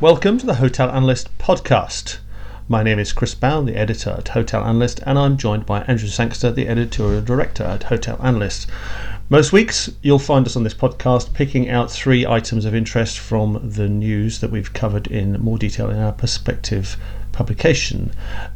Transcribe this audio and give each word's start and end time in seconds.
Welcome 0.00 0.38
to 0.38 0.46
the 0.46 0.54
Hotel 0.54 0.88
Analyst 0.90 1.36
podcast. 1.38 2.18
My 2.68 2.84
name 2.84 3.00
is 3.00 3.12
Chris 3.12 3.34
Bown, 3.34 3.66
the 3.66 3.74
editor 3.74 4.10
at 4.10 4.28
Hotel 4.28 4.62
Analyst, 4.62 5.00
and 5.04 5.18
I'm 5.18 5.36
joined 5.36 5.66
by 5.66 5.80
Andrew 5.82 6.06
Sangster, 6.06 6.52
the 6.52 6.68
editorial 6.68 7.20
director 7.20 7.64
at 7.64 7.82
Hotel 7.82 8.16
Analyst. 8.22 8.68
Most 9.28 9.52
weeks, 9.52 9.90
you'll 10.00 10.20
find 10.20 10.46
us 10.46 10.54
on 10.54 10.62
this 10.62 10.72
podcast 10.72 11.32
picking 11.32 11.68
out 11.68 11.90
three 11.90 12.24
items 12.24 12.64
of 12.64 12.76
interest 12.76 13.18
from 13.18 13.58
the 13.60 13.88
news 13.88 14.38
that 14.38 14.52
we've 14.52 14.72
covered 14.72 15.08
in 15.08 15.32
more 15.40 15.58
detail 15.58 15.90
in 15.90 15.98
our 15.98 16.12
perspective 16.12 16.96
publication. 17.38 18.10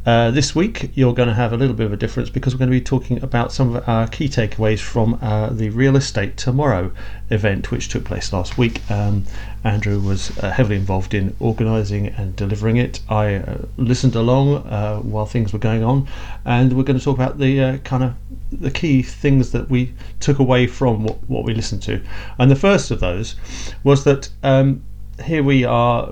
Uh, 0.05 0.29
this 0.29 0.53
week, 0.53 0.91
you're 0.93 1.13
going 1.13 1.29
to 1.29 1.33
have 1.33 1.53
a 1.53 1.57
little 1.57 1.73
bit 1.73 1.85
of 1.85 1.93
a 1.93 1.95
difference 1.95 2.29
because 2.29 2.53
we're 2.53 2.59
going 2.59 2.69
to 2.69 2.77
be 2.77 2.83
talking 2.83 3.23
about 3.23 3.53
some 3.53 3.73
of 3.73 3.87
our 3.87 4.07
key 4.07 4.27
takeaways 4.27 4.81
from 4.81 5.17
uh, 5.21 5.47
the 5.51 5.69
Real 5.69 5.95
Estate 5.95 6.35
Tomorrow 6.35 6.91
event, 7.29 7.71
which 7.71 7.87
took 7.87 8.03
place 8.03 8.33
last 8.33 8.57
week. 8.57 8.81
Um, 8.91 9.23
Andrew 9.63 10.01
was 10.01 10.37
uh, 10.39 10.51
heavily 10.51 10.75
involved 10.75 11.13
in 11.13 11.33
organising 11.39 12.07
and 12.07 12.35
delivering 12.35 12.75
it. 12.75 12.99
I 13.07 13.35
uh, 13.35 13.59
listened 13.77 14.15
along 14.15 14.67
uh, 14.67 14.97
while 14.97 15.27
things 15.27 15.53
were 15.53 15.59
going 15.59 15.85
on, 15.85 16.05
and 16.43 16.73
we're 16.73 16.83
going 16.83 16.99
to 16.99 17.05
talk 17.05 17.15
about 17.15 17.37
the 17.39 17.63
uh, 17.63 17.77
kind 17.77 18.03
of 18.03 18.15
the 18.51 18.69
key 18.69 19.01
things 19.01 19.53
that 19.53 19.69
we 19.69 19.93
took 20.19 20.39
away 20.39 20.67
from 20.67 21.05
what, 21.05 21.17
what 21.29 21.45
we 21.45 21.53
listened 21.53 21.83
to. 21.83 22.01
And 22.37 22.51
the 22.51 22.57
first 22.57 22.91
of 22.91 22.99
those 22.99 23.37
was 23.85 24.03
that 24.03 24.27
um, 24.43 24.83
here 25.23 25.41
we 25.41 25.63
are 25.63 26.09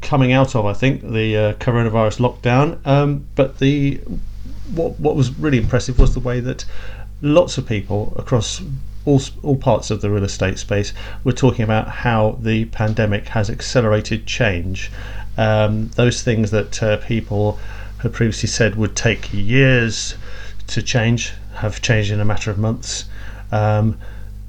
coming 0.00 0.32
out 0.32 0.54
of, 0.54 0.66
I 0.66 0.72
think, 0.72 1.02
the 1.02 1.36
uh, 1.36 1.52
coronavirus 1.54 2.18
lockdown. 2.18 2.84
Um, 2.86 3.26
but 3.34 3.58
the 3.58 4.00
what 4.74 4.98
what 5.00 5.16
was 5.16 5.36
really 5.38 5.58
impressive 5.58 5.98
was 5.98 6.14
the 6.14 6.20
way 6.20 6.40
that 6.40 6.64
lots 7.22 7.58
of 7.58 7.66
people 7.66 8.14
across 8.16 8.62
all 9.04 9.20
all 9.42 9.56
parts 9.56 9.90
of 9.90 10.00
the 10.00 10.10
real 10.10 10.24
estate 10.24 10.58
space 10.58 10.92
were 11.24 11.32
talking 11.32 11.62
about 11.62 11.88
how 11.88 12.38
the 12.40 12.66
pandemic 12.66 13.28
has 13.28 13.50
accelerated 13.50 14.26
change. 14.26 14.90
Um, 15.36 15.88
those 15.96 16.22
things 16.22 16.50
that 16.50 16.82
uh, 16.82 16.96
people 16.98 17.58
had 17.98 18.12
previously 18.12 18.48
said 18.48 18.76
would 18.76 18.96
take 18.96 19.32
years 19.32 20.14
to 20.68 20.82
change 20.82 21.34
have 21.54 21.82
changed 21.82 22.10
in 22.10 22.20
a 22.20 22.24
matter 22.24 22.50
of 22.50 22.58
months. 22.58 23.04
Um, 23.52 23.98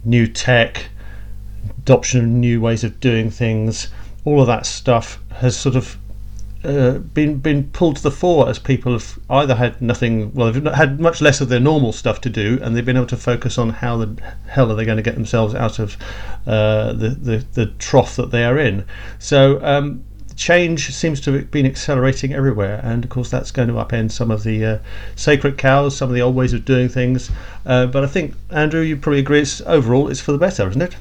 new 0.04 0.28
tech, 0.28 0.90
adoption 1.80 2.20
of 2.22 2.28
new 2.28 2.62
ways 2.62 2.84
of 2.84 3.00
doing 3.00 3.30
things, 3.30 3.90
all 4.26 4.42
of 4.42 4.48
that 4.48 4.66
stuff 4.66 5.20
has 5.32 5.58
sort 5.58 5.76
of 5.76 5.98
uh, 6.64 7.00
been 7.00 7.40
been 7.40 7.64
pulled 7.72 7.96
to 7.96 8.04
the 8.04 8.12
fore 8.12 8.48
as 8.48 8.60
people 8.60 8.92
have 8.92 9.18
either 9.32 9.56
had 9.56 9.82
nothing, 9.82 10.32
well, 10.34 10.52
they've 10.52 10.74
had 10.74 11.00
much 11.00 11.20
less 11.20 11.42
of 11.42 11.50
their 11.50 11.60
normal 11.60 11.92
stuff 11.92 12.22
to 12.22 12.30
do, 12.30 12.60
and 12.62 12.76
they've 12.76 12.86
been 12.86 12.98
able 12.98 13.08
to 13.08 13.18
focus 13.18 13.58
on 13.58 13.70
how 13.70 13.98
the 13.98 14.22
hell 14.48 14.72
are 14.72 14.76
they 14.76 14.86
going 14.86 14.98
to 14.98 15.02
get 15.04 15.16
themselves 15.16 15.56
out 15.56 15.80
of 15.80 15.98
uh, 16.46 16.94
the, 16.94 17.10
the 17.10 17.46
the 17.54 17.66
trough 17.80 18.16
that 18.16 18.32
they 18.32 18.44
are 18.44 18.58
in. 18.58 18.86
So. 19.20 19.64
Um, 19.64 20.04
change 20.38 20.92
seems 20.96 21.22
to 21.22 21.34
have 21.34 21.52
been 21.52 21.68
accelerating 21.68 22.34
everywhere, 22.34 22.80
and 22.84 23.04
of 23.04 23.10
course 23.12 23.30
that's 23.30 23.52
going 23.52 23.68
to 23.68 23.76
upend 23.76 24.12
some 24.12 24.32
of 24.32 24.44
the 24.44 24.66
uh, 24.66 24.80
sacred 25.16 25.56
cows, 25.56 25.96
some 25.96 26.10
of 26.10 26.16
the 26.16 26.22
old 26.22 26.34
ways 26.34 26.54
of 26.54 26.66
doing 26.66 26.90
things. 26.90 27.30
Uh, 27.64 27.86
but 27.86 28.04
I 28.04 28.08
think 28.08 28.34
Andrew, 28.50 28.82
you 28.82 28.98
probably 28.98 29.20
agree, 29.20 29.42
it's 29.42 29.62
overall 29.62 30.08
it's 30.08 30.22
for 30.22 30.32
the 30.32 30.40
better, 30.40 30.68
isn't 30.68 30.82
it? 30.82 30.96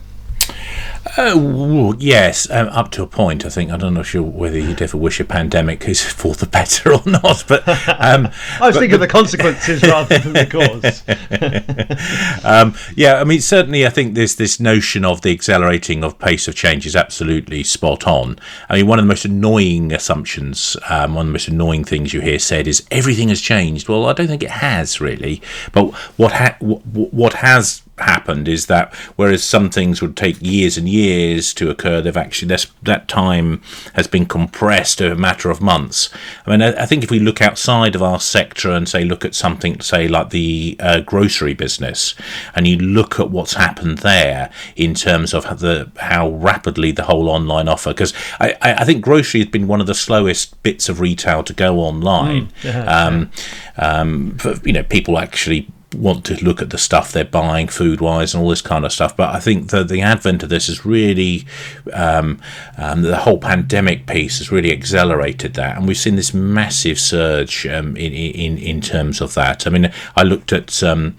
Oh 1.17 1.95
yes, 1.99 2.49
um, 2.51 2.69
up 2.69 2.91
to 2.93 3.03
a 3.03 3.07
point. 3.07 3.45
I 3.45 3.49
think 3.49 3.71
I 3.71 3.77
don't 3.77 3.95
know 3.95 4.03
sure 4.03 4.23
whether 4.23 4.59
you'd 4.59 4.83
ever 4.83 4.97
wish 4.97 5.19
a 5.19 5.25
pandemic 5.25 5.89
is 5.89 6.03
for 6.13 6.35
the 6.35 6.47
better 6.47 6.93
or 6.93 7.03
not, 7.07 7.45
but 7.49 7.67
um, 7.69 8.29
I 8.61 8.67
was 8.67 8.75
but, 8.75 8.81
thinking 8.81 8.95
of 8.95 9.01
the 9.01 9.09
consequences 9.09 9.83
rather 9.83 10.19
than 10.19 10.33
the 10.35 10.47
cause. 10.47 12.45
um, 12.45 12.75
yeah, 12.97 13.15
I 13.15 13.25
mean 13.25 13.41
certainly, 13.41 13.87
I 13.87 13.91
think 13.91 14.15
this 14.15 14.35
this 14.35 14.61
notion 14.61 15.05
of 15.05 15.23
the 15.23 15.33
accelerating 15.33 16.05
of 16.05 16.19
pace 16.19 16.47
of 16.47 16.55
change 16.55 16.87
is 16.87 16.95
absolutely 16.95 17.65
spot 17.65 18.07
on. 18.07 18.39
I 18.69 18.77
mean, 18.77 18.87
one 18.87 18.99
of 18.99 19.05
the 19.05 19.09
most 19.09 19.25
annoying 19.25 19.93
assumptions, 19.93 20.77
um, 20.89 21.15
one 21.15 21.27
of 21.27 21.29
the 21.29 21.33
most 21.33 21.49
annoying 21.49 21.85
things 21.85 22.13
you 22.13 22.21
hear 22.21 22.39
said 22.39 22.69
is 22.69 22.87
everything 22.91 23.31
has 23.31 23.41
changed. 23.41 23.89
Well, 23.89 24.07
I 24.07 24.13
don't 24.13 24.29
think 24.29 24.43
it 24.43 24.51
has 24.51 25.01
really, 25.01 25.41
but 25.73 25.95
what 26.17 26.33
ha- 26.33 26.57
what, 26.61 26.85
what 26.85 27.33
has 27.35 27.83
happened 28.01 28.49
is 28.49 28.67
that 28.67 28.95
whereas 29.17 29.43
some 29.45 29.71
things 29.71 30.01
would 30.01 30.17
take 30.17 30.37
years 30.41 30.77
and 30.77 30.89
years 30.89 31.55
to 31.55 31.71
occur, 31.71 32.01
they've 32.01 32.17
actually 32.17 32.57
that 32.83 33.09
time 33.09 33.63
has 33.95 34.07
been 34.07 34.27
compressed 34.27 34.99
to 34.99 35.13
a 35.13 35.17
matter 35.17 35.51
of 35.51 35.61
months. 35.61 36.11
I 36.47 36.51
mean, 36.51 36.63
I, 36.63 36.83
I, 36.83 36.87
think 36.87 37.05
if 37.05 37.11
we 37.11 37.19
look 37.19 37.41
outside 37.41 37.95
of 37.95 38.03
our 38.03 38.21
sector 38.21 38.71
and 38.71 38.89
say 38.89 39.05
look 39.05 39.25
at 39.25 39.35
something, 39.35 39.81
say 39.81 40.09
like 40.09 40.31
the 40.31 40.77
uh, 40.81 41.01
grocery 41.01 41.55
business, 41.55 42.15
and 42.55 42.67
you 42.67 42.79
look 42.79 43.21
at 43.21 43.31
what's 43.31 43.55
happened 43.55 43.99
there 43.99 44.51
in 44.77 44.95
terms 44.95 45.35
of 45.35 45.61
the 45.61 45.91
how 45.99 46.31
rapidly 46.31 46.93
the 46.93 47.05
whole 47.05 47.29
online 47.29 47.69
offer, 47.69 47.91
because 47.91 48.15
I, 48.41 48.57
I, 48.61 48.85
think 48.85 49.03
grocery 49.03 49.41
has 49.41 49.51
been 49.51 49.67
one 49.67 49.81
of 49.81 49.87
the 49.87 49.95
slowest 49.95 50.61
bits 50.63 50.89
of 50.89 51.01
retail 51.01 51.43
to 51.45 51.53
go 51.53 51.79
online. 51.79 52.49
Mm, 52.49 52.65
yeah, 52.65 52.85
um, 53.07 53.31
yeah. 53.77 54.01
Um, 54.01 54.37
for, 54.39 54.55
you 54.65 54.73
know, 54.73 54.83
people 54.83 55.19
actually 55.19 55.69
want 55.95 56.25
to 56.27 56.45
look 56.45 56.63
at 56.63 56.71
the 56.71 56.79
stuff 56.79 57.13
they're 57.13 57.25
buying 57.25 57.69
food 57.69 58.01
wise 58.01 58.35
and 58.35 58.43
all 58.43 58.51
this 58.51 58.63
kind 58.63 58.85
of 58.85 58.93
stuff. 58.93 59.17
But 59.17 59.35
I 59.35 59.41
think 59.41 59.71
that 59.71 59.89
the 59.89 60.03
advent 60.03 60.43
of 60.43 60.49
this 60.49 60.69
has 60.69 60.87
really, 60.87 61.47
um, 61.93 62.41
um, 62.77 63.03
the 63.03 63.19
whole 63.19 63.39
pandemic 63.39 64.07
piece 64.07 64.39
has 64.39 64.53
really 64.53 64.73
accelerated 64.73 65.55
that. 65.55 65.77
And 65.77 65.87
we've 65.89 65.97
seen 65.97 66.17
this 66.17 66.33
massive 66.33 66.99
surge 66.99 67.67
um, 67.67 67.97
in, 67.97 68.13
in, 68.13 68.59
in 68.59 68.81
terms 68.81 69.21
of 69.21 69.35
that. 69.35 69.67
I 69.67 69.71
mean, 69.71 69.93
I 70.17 70.23
looked 70.23 70.53
at 70.53 70.83
um, 70.83 71.17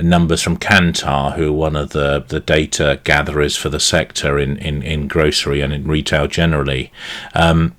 numbers 0.00 0.42
from 0.42 0.56
Kantar, 0.56 1.34
who 1.34 1.48
are 1.48 1.52
one 1.52 1.76
of 1.76 1.90
the, 1.90 2.24
the 2.26 2.40
data 2.40 3.00
gatherers 3.04 3.56
for 3.56 3.68
the 3.68 3.80
sector 3.80 4.38
in, 4.38 4.56
in, 4.58 4.82
in 4.82 5.08
grocery 5.08 5.60
and 5.60 5.72
in 5.72 5.86
retail 5.86 6.26
generally. 6.26 6.90
Um, 7.34 7.74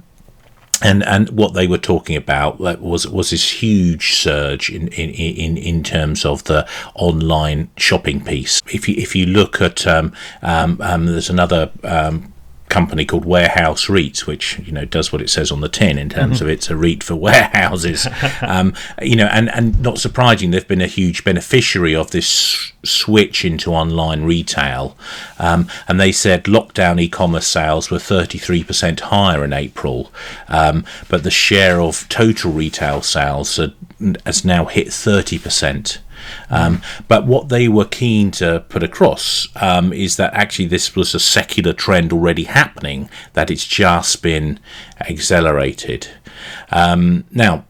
and 0.81 1.03
and 1.03 1.29
what 1.29 1.53
they 1.53 1.67
were 1.67 1.77
talking 1.77 2.15
about 2.15 2.59
was 2.59 3.07
was 3.07 3.29
this 3.31 3.61
huge 3.61 4.15
surge 4.15 4.69
in 4.69 4.87
in, 4.89 5.09
in, 5.09 5.57
in 5.57 5.83
terms 5.83 6.25
of 6.25 6.43
the 6.45 6.67
online 6.95 7.69
shopping 7.77 8.23
piece. 8.23 8.61
If 8.67 8.87
you 8.89 8.95
if 8.97 9.15
you 9.15 9.25
look 9.25 9.61
at 9.61 9.87
um, 9.87 10.13
um, 10.41 10.79
um, 10.81 11.05
there's 11.05 11.29
another 11.29 11.71
um, 11.83 12.33
company 12.69 13.05
called 13.05 13.25
Warehouse 13.25 13.89
REIT, 13.89 14.25
which 14.27 14.59
you 14.59 14.71
know 14.71 14.85
does 14.85 15.11
what 15.11 15.21
it 15.21 15.29
says 15.29 15.51
on 15.51 15.61
the 15.61 15.69
tin 15.69 15.97
in 15.97 16.09
terms 16.09 16.37
mm-hmm. 16.37 16.45
of 16.45 16.49
it's 16.49 16.69
a 16.69 16.75
REIT 16.75 17.03
for 17.03 17.15
warehouses. 17.15 18.07
um, 18.41 18.73
you 19.01 19.15
know, 19.15 19.27
and 19.27 19.49
and 19.51 19.79
not 19.81 19.99
surprising, 19.99 20.51
they've 20.51 20.67
been 20.67 20.81
a 20.81 20.87
huge 20.87 21.23
beneficiary 21.23 21.95
of 21.95 22.11
this 22.11 22.71
switch 22.83 23.43
into 23.45 23.73
online 23.73 24.23
retail. 24.23 24.97
Um, 25.39 25.67
and 25.87 25.99
they 25.99 26.11
said 26.11 26.45
lockdown 26.45 26.99
e-commerce 26.99 27.47
sales 27.47 27.89
were 27.89 27.97
33% 27.97 28.99
higher 28.99 29.43
in 29.43 29.53
April, 29.53 30.11
um, 30.47 30.85
but 31.09 31.23
the 31.23 31.31
share 31.31 31.81
of 31.81 32.07
total 32.09 32.51
retail 32.51 33.01
sales 33.01 33.59
has 34.25 34.45
now 34.45 34.65
hit 34.65 34.87
30%. 34.87 35.99
Um, 36.49 36.81
but 37.07 37.25
what 37.25 37.49
they 37.49 37.67
were 37.67 37.85
keen 37.85 38.31
to 38.31 38.65
put 38.69 38.83
across 38.83 39.47
um, 39.55 39.93
is 39.93 40.17
that 40.17 40.33
actually 40.33 40.67
this 40.67 40.95
was 40.95 41.15
a 41.15 41.19
secular 41.19 41.73
trend 41.73 42.13
already 42.13 42.43
happening, 42.45 43.09
that 43.33 43.51
it's 43.51 43.65
just 43.65 44.21
been 44.21 44.59
accelerated. 45.01 46.07
Um, 46.71 47.25
now, 47.31 47.65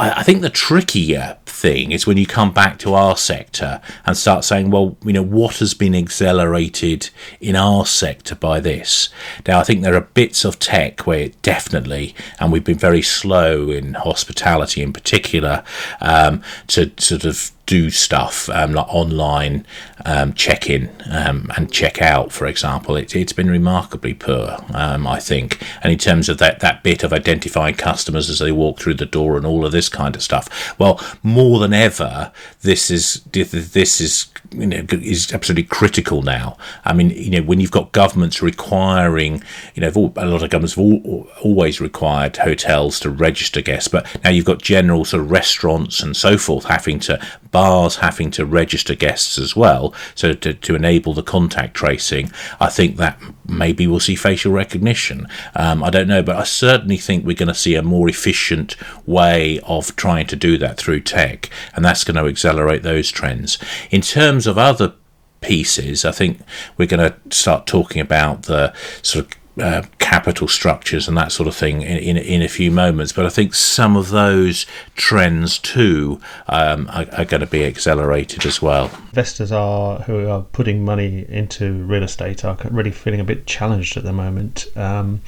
I 0.00 0.24
think 0.24 0.42
the 0.42 0.50
trickier 0.50 1.38
thing 1.52 1.92
is 1.92 2.06
when 2.06 2.16
you 2.16 2.26
come 2.26 2.52
back 2.52 2.78
to 2.80 2.94
our 2.94 3.16
sector 3.16 3.80
and 4.04 4.16
start 4.16 4.44
saying, 4.44 4.70
well, 4.70 4.96
you 5.04 5.12
know, 5.12 5.22
what 5.22 5.58
has 5.58 5.74
been 5.74 5.94
accelerated 5.94 7.10
in 7.40 7.56
our 7.56 7.86
sector 7.86 8.34
by 8.34 8.60
this? 8.60 9.08
Now, 9.46 9.60
I 9.60 9.64
think 9.64 9.82
there 9.82 9.94
are 9.94 10.00
bits 10.00 10.44
of 10.44 10.58
tech 10.58 11.06
where 11.06 11.20
it 11.20 11.42
definitely, 11.42 12.14
and 12.38 12.52
we've 12.52 12.64
been 12.64 12.78
very 12.78 13.02
slow 13.02 13.70
in 13.70 13.94
hospitality 13.94 14.82
in 14.82 14.92
particular, 14.92 15.64
um, 16.00 16.42
to 16.68 16.90
sort 16.98 17.24
of 17.24 17.52
do 17.72 17.88
stuff 17.88 18.50
um, 18.50 18.74
like 18.74 18.86
online 18.88 19.64
um, 20.04 20.34
check 20.34 20.68
in 20.68 20.90
um, 21.10 21.50
and 21.56 21.72
check 21.72 22.02
out, 22.02 22.30
for 22.30 22.46
example. 22.46 22.96
It, 22.96 23.12
has 23.12 23.32
been 23.32 23.50
remarkably 23.50 24.12
poor, 24.12 24.58
um, 24.74 25.06
I 25.06 25.18
think. 25.18 25.58
And 25.82 25.90
in 25.90 25.98
terms 25.98 26.28
of 26.28 26.36
that, 26.36 26.60
that 26.60 26.82
bit 26.82 27.02
of 27.02 27.14
identifying 27.14 27.76
customers 27.76 28.28
as 28.28 28.40
they 28.40 28.52
walk 28.52 28.78
through 28.78 28.94
the 28.94 29.06
door 29.06 29.38
and 29.38 29.46
all 29.46 29.64
of 29.64 29.72
this 29.72 29.88
kind 29.88 30.14
of 30.14 30.22
stuff, 30.22 30.78
well, 30.78 31.00
more 31.22 31.41
than 31.58 31.72
ever, 31.72 32.32
this 32.62 32.90
is 32.90 33.22
this 33.32 34.00
is 34.00 34.26
you 34.50 34.66
know 34.66 34.84
is 34.90 35.32
absolutely 35.32 35.64
critical 35.64 36.22
now. 36.22 36.56
I 36.84 36.92
mean, 36.92 37.10
you 37.10 37.30
know, 37.30 37.42
when 37.42 37.60
you've 37.60 37.70
got 37.70 37.92
governments 37.92 38.42
requiring, 38.42 39.42
you 39.74 39.82
know, 39.82 40.12
a 40.16 40.26
lot 40.26 40.42
of 40.42 40.50
governments 40.50 40.74
have 40.74 40.84
all, 40.84 41.28
always 41.42 41.80
required 41.80 42.36
hotels 42.36 43.00
to 43.00 43.10
register 43.10 43.60
guests, 43.60 43.88
but 43.88 44.06
now 44.24 44.30
you've 44.30 44.44
got 44.44 44.62
general 44.62 45.04
sort 45.04 45.22
of 45.22 45.30
restaurants 45.30 46.02
and 46.02 46.16
so 46.16 46.38
forth 46.38 46.64
having 46.64 46.98
to 47.00 47.20
bars 47.52 47.96
having 47.96 48.30
to 48.32 48.44
register 48.44 48.94
guests 48.94 49.38
as 49.38 49.54
well, 49.54 49.94
so 50.14 50.32
to, 50.32 50.54
to 50.54 50.74
enable 50.74 51.14
the 51.14 51.22
contact 51.22 51.74
tracing. 51.74 52.32
I 52.58 52.68
think 52.68 52.96
that 52.96 53.20
maybe 53.46 53.86
we'll 53.86 54.00
see 54.00 54.16
facial 54.16 54.52
recognition. 54.52 55.28
Um, 55.54 55.84
I 55.84 55.90
don't 55.90 56.08
know, 56.08 56.22
but 56.22 56.36
I 56.36 56.44
certainly 56.44 56.96
think 56.96 57.24
we're 57.24 57.36
going 57.36 57.48
to 57.48 57.54
see 57.54 57.76
a 57.76 57.82
more 57.82 58.08
efficient 58.08 58.76
way 59.06 59.60
of 59.60 59.94
trying 59.94 60.26
to 60.28 60.36
do 60.36 60.58
that 60.58 60.78
through 60.78 61.00
tech, 61.02 61.48
and 61.76 61.84
that's 61.84 62.04
going 62.04 62.16
to 62.16 62.28
accelerate 62.28 62.82
those 62.82 63.10
trends. 63.10 63.58
In 63.90 64.00
terms 64.00 64.46
of 64.46 64.58
other 64.58 64.94
pieces, 65.40 66.04
I 66.04 66.12
think 66.12 66.40
we're 66.76 66.86
going 66.86 67.12
to 67.12 67.36
start 67.36 67.66
talking 67.66 68.00
about 68.00 68.44
the 68.44 68.72
sort 69.02 69.26
of 69.26 69.41
uh, 69.60 69.82
capital 69.98 70.48
structures 70.48 71.06
and 71.08 71.16
that 71.16 71.30
sort 71.30 71.46
of 71.46 71.54
thing 71.54 71.82
in, 71.82 71.98
in, 71.98 72.16
in, 72.16 72.42
a 72.42 72.48
few 72.48 72.70
moments. 72.70 73.12
But 73.12 73.26
I 73.26 73.28
think 73.28 73.54
some 73.54 73.96
of 73.96 74.10
those 74.10 74.64
trends 74.94 75.58
too 75.58 76.20
um, 76.48 76.88
are, 76.90 77.06
are, 77.18 77.24
going 77.24 77.42
to 77.42 77.46
be 77.46 77.64
accelerated 77.64 78.46
as 78.46 78.62
well. 78.62 78.90
Investors 79.08 79.52
are 79.52 80.00
who 80.00 80.26
are 80.26 80.42
putting 80.42 80.84
money 80.84 81.26
into 81.28 81.84
real 81.84 82.02
estate 82.02 82.44
are 82.44 82.56
really 82.70 82.90
feeling 82.90 83.20
a 83.20 83.24
bit 83.24 83.46
challenged 83.46 83.96
at 83.96 84.04
the 84.04 84.12
moment. 84.12 84.66
Um, 84.74 85.20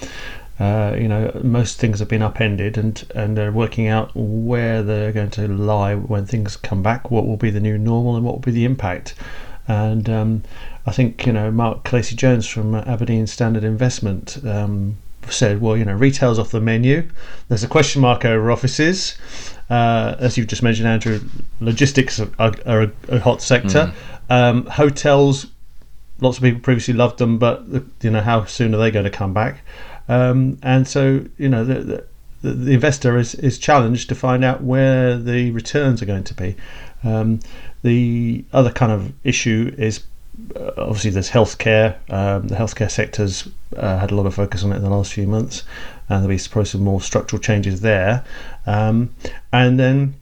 uh, 0.58 0.96
you 0.98 1.08
know, 1.08 1.38
most 1.42 1.78
things 1.78 1.98
have 1.98 2.08
been 2.08 2.22
upended, 2.22 2.78
and 2.78 3.04
and 3.14 3.36
they're 3.36 3.52
working 3.52 3.88
out 3.88 4.12
where 4.14 4.82
they're 4.82 5.12
going 5.12 5.30
to 5.30 5.48
lie 5.48 5.94
when 5.94 6.24
things 6.26 6.56
come 6.56 6.82
back. 6.82 7.10
What 7.10 7.26
will 7.26 7.36
be 7.36 7.50
the 7.50 7.60
new 7.60 7.76
normal, 7.76 8.16
and 8.16 8.24
what 8.24 8.34
will 8.34 8.40
be 8.40 8.52
the 8.52 8.64
impact? 8.64 9.14
And 9.66 10.08
um, 10.08 10.42
I 10.86 10.92
think 10.92 11.26
you 11.26 11.32
know 11.32 11.50
Mark 11.50 11.84
Clasey 11.84 12.16
Jones 12.16 12.46
from 12.46 12.74
Aberdeen 12.74 13.26
Standard 13.26 13.64
Investment 13.64 14.38
um, 14.44 14.96
said, 15.32 15.60
well, 15.60 15.76
you 15.76 15.84
know, 15.84 15.94
retail's 15.94 16.38
off 16.38 16.50
the 16.50 16.60
menu. 16.60 17.08
There's 17.48 17.64
a 17.64 17.68
question 17.68 18.02
mark 18.02 18.24
over 18.24 18.50
offices. 18.50 19.16
Uh, 19.70 20.16
as 20.18 20.36
you've 20.36 20.46
just 20.46 20.62
mentioned, 20.62 20.88
Andrew, 20.88 21.20
logistics 21.60 22.20
are, 22.20 22.30
are 22.38 22.82
a, 22.82 22.92
a, 23.08 23.18
hot 23.18 23.40
sector. 23.40 23.92
Mm. 24.28 24.30
Um, 24.30 24.66
hotels, 24.66 25.46
lots 26.20 26.36
of 26.36 26.42
people 26.42 26.60
previously 26.60 26.94
loved 26.94 27.18
them, 27.18 27.38
but 27.38 27.64
you 28.02 28.10
know, 28.10 28.20
how 28.20 28.44
soon 28.44 28.74
are 28.74 28.78
they 28.78 28.90
going 28.90 29.04
to 29.04 29.10
come 29.10 29.32
back? 29.32 29.62
Um, 30.08 30.58
and 30.62 30.86
so, 30.86 31.24
you 31.38 31.48
know, 31.48 31.64
the, 31.64 32.06
the, 32.42 32.50
the, 32.50 32.72
investor 32.72 33.16
is, 33.16 33.34
is 33.36 33.58
challenged 33.58 34.10
to 34.10 34.14
find 34.14 34.44
out 34.44 34.62
where 34.62 35.16
the 35.16 35.50
returns 35.52 36.02
are 36.02 36.06
going 36.06 36.24
to 36.24 36.34
be. 36.34 36.56
Um, 37.02 37.40
the 37.82 38.44
other 38.52 38.70
kind 38.70 38.92
of 38.92 39.12
issue 39.24 39.74
is 39.78 40.04
obviously 40.76 41.10
there's 41.10 41.30
healthcare. 41.30 41.96
Um, 42.10 42.48
the 42.48 42.54
healthcare 42.54 42.90
sector's 42.90 43.48
uh, 43.76 43.98
had 43.98 44.10
a 44.10 44.14
lot 44.14 44.26
of 44.26 44.34
focus 44.34 44.64
on 44.64 44.72
it 44.72 44.76
in 44.76 44.82
the 44.82 44.90
last 44.90 45.12
few 45.12 45.26
months, 45.26 45.62
and 46.08 46.22
there'll 46.22 46.36
be 46.36 46.42
probably 46.48 46.66
some 46.66 46.82
more 46.82 47.00
structural 47.00 47.40
changes 47.40 47.80
there. 47.80 48.24
Um, 48.66 49.14
and 49.52 49.78
then 49.78 50.14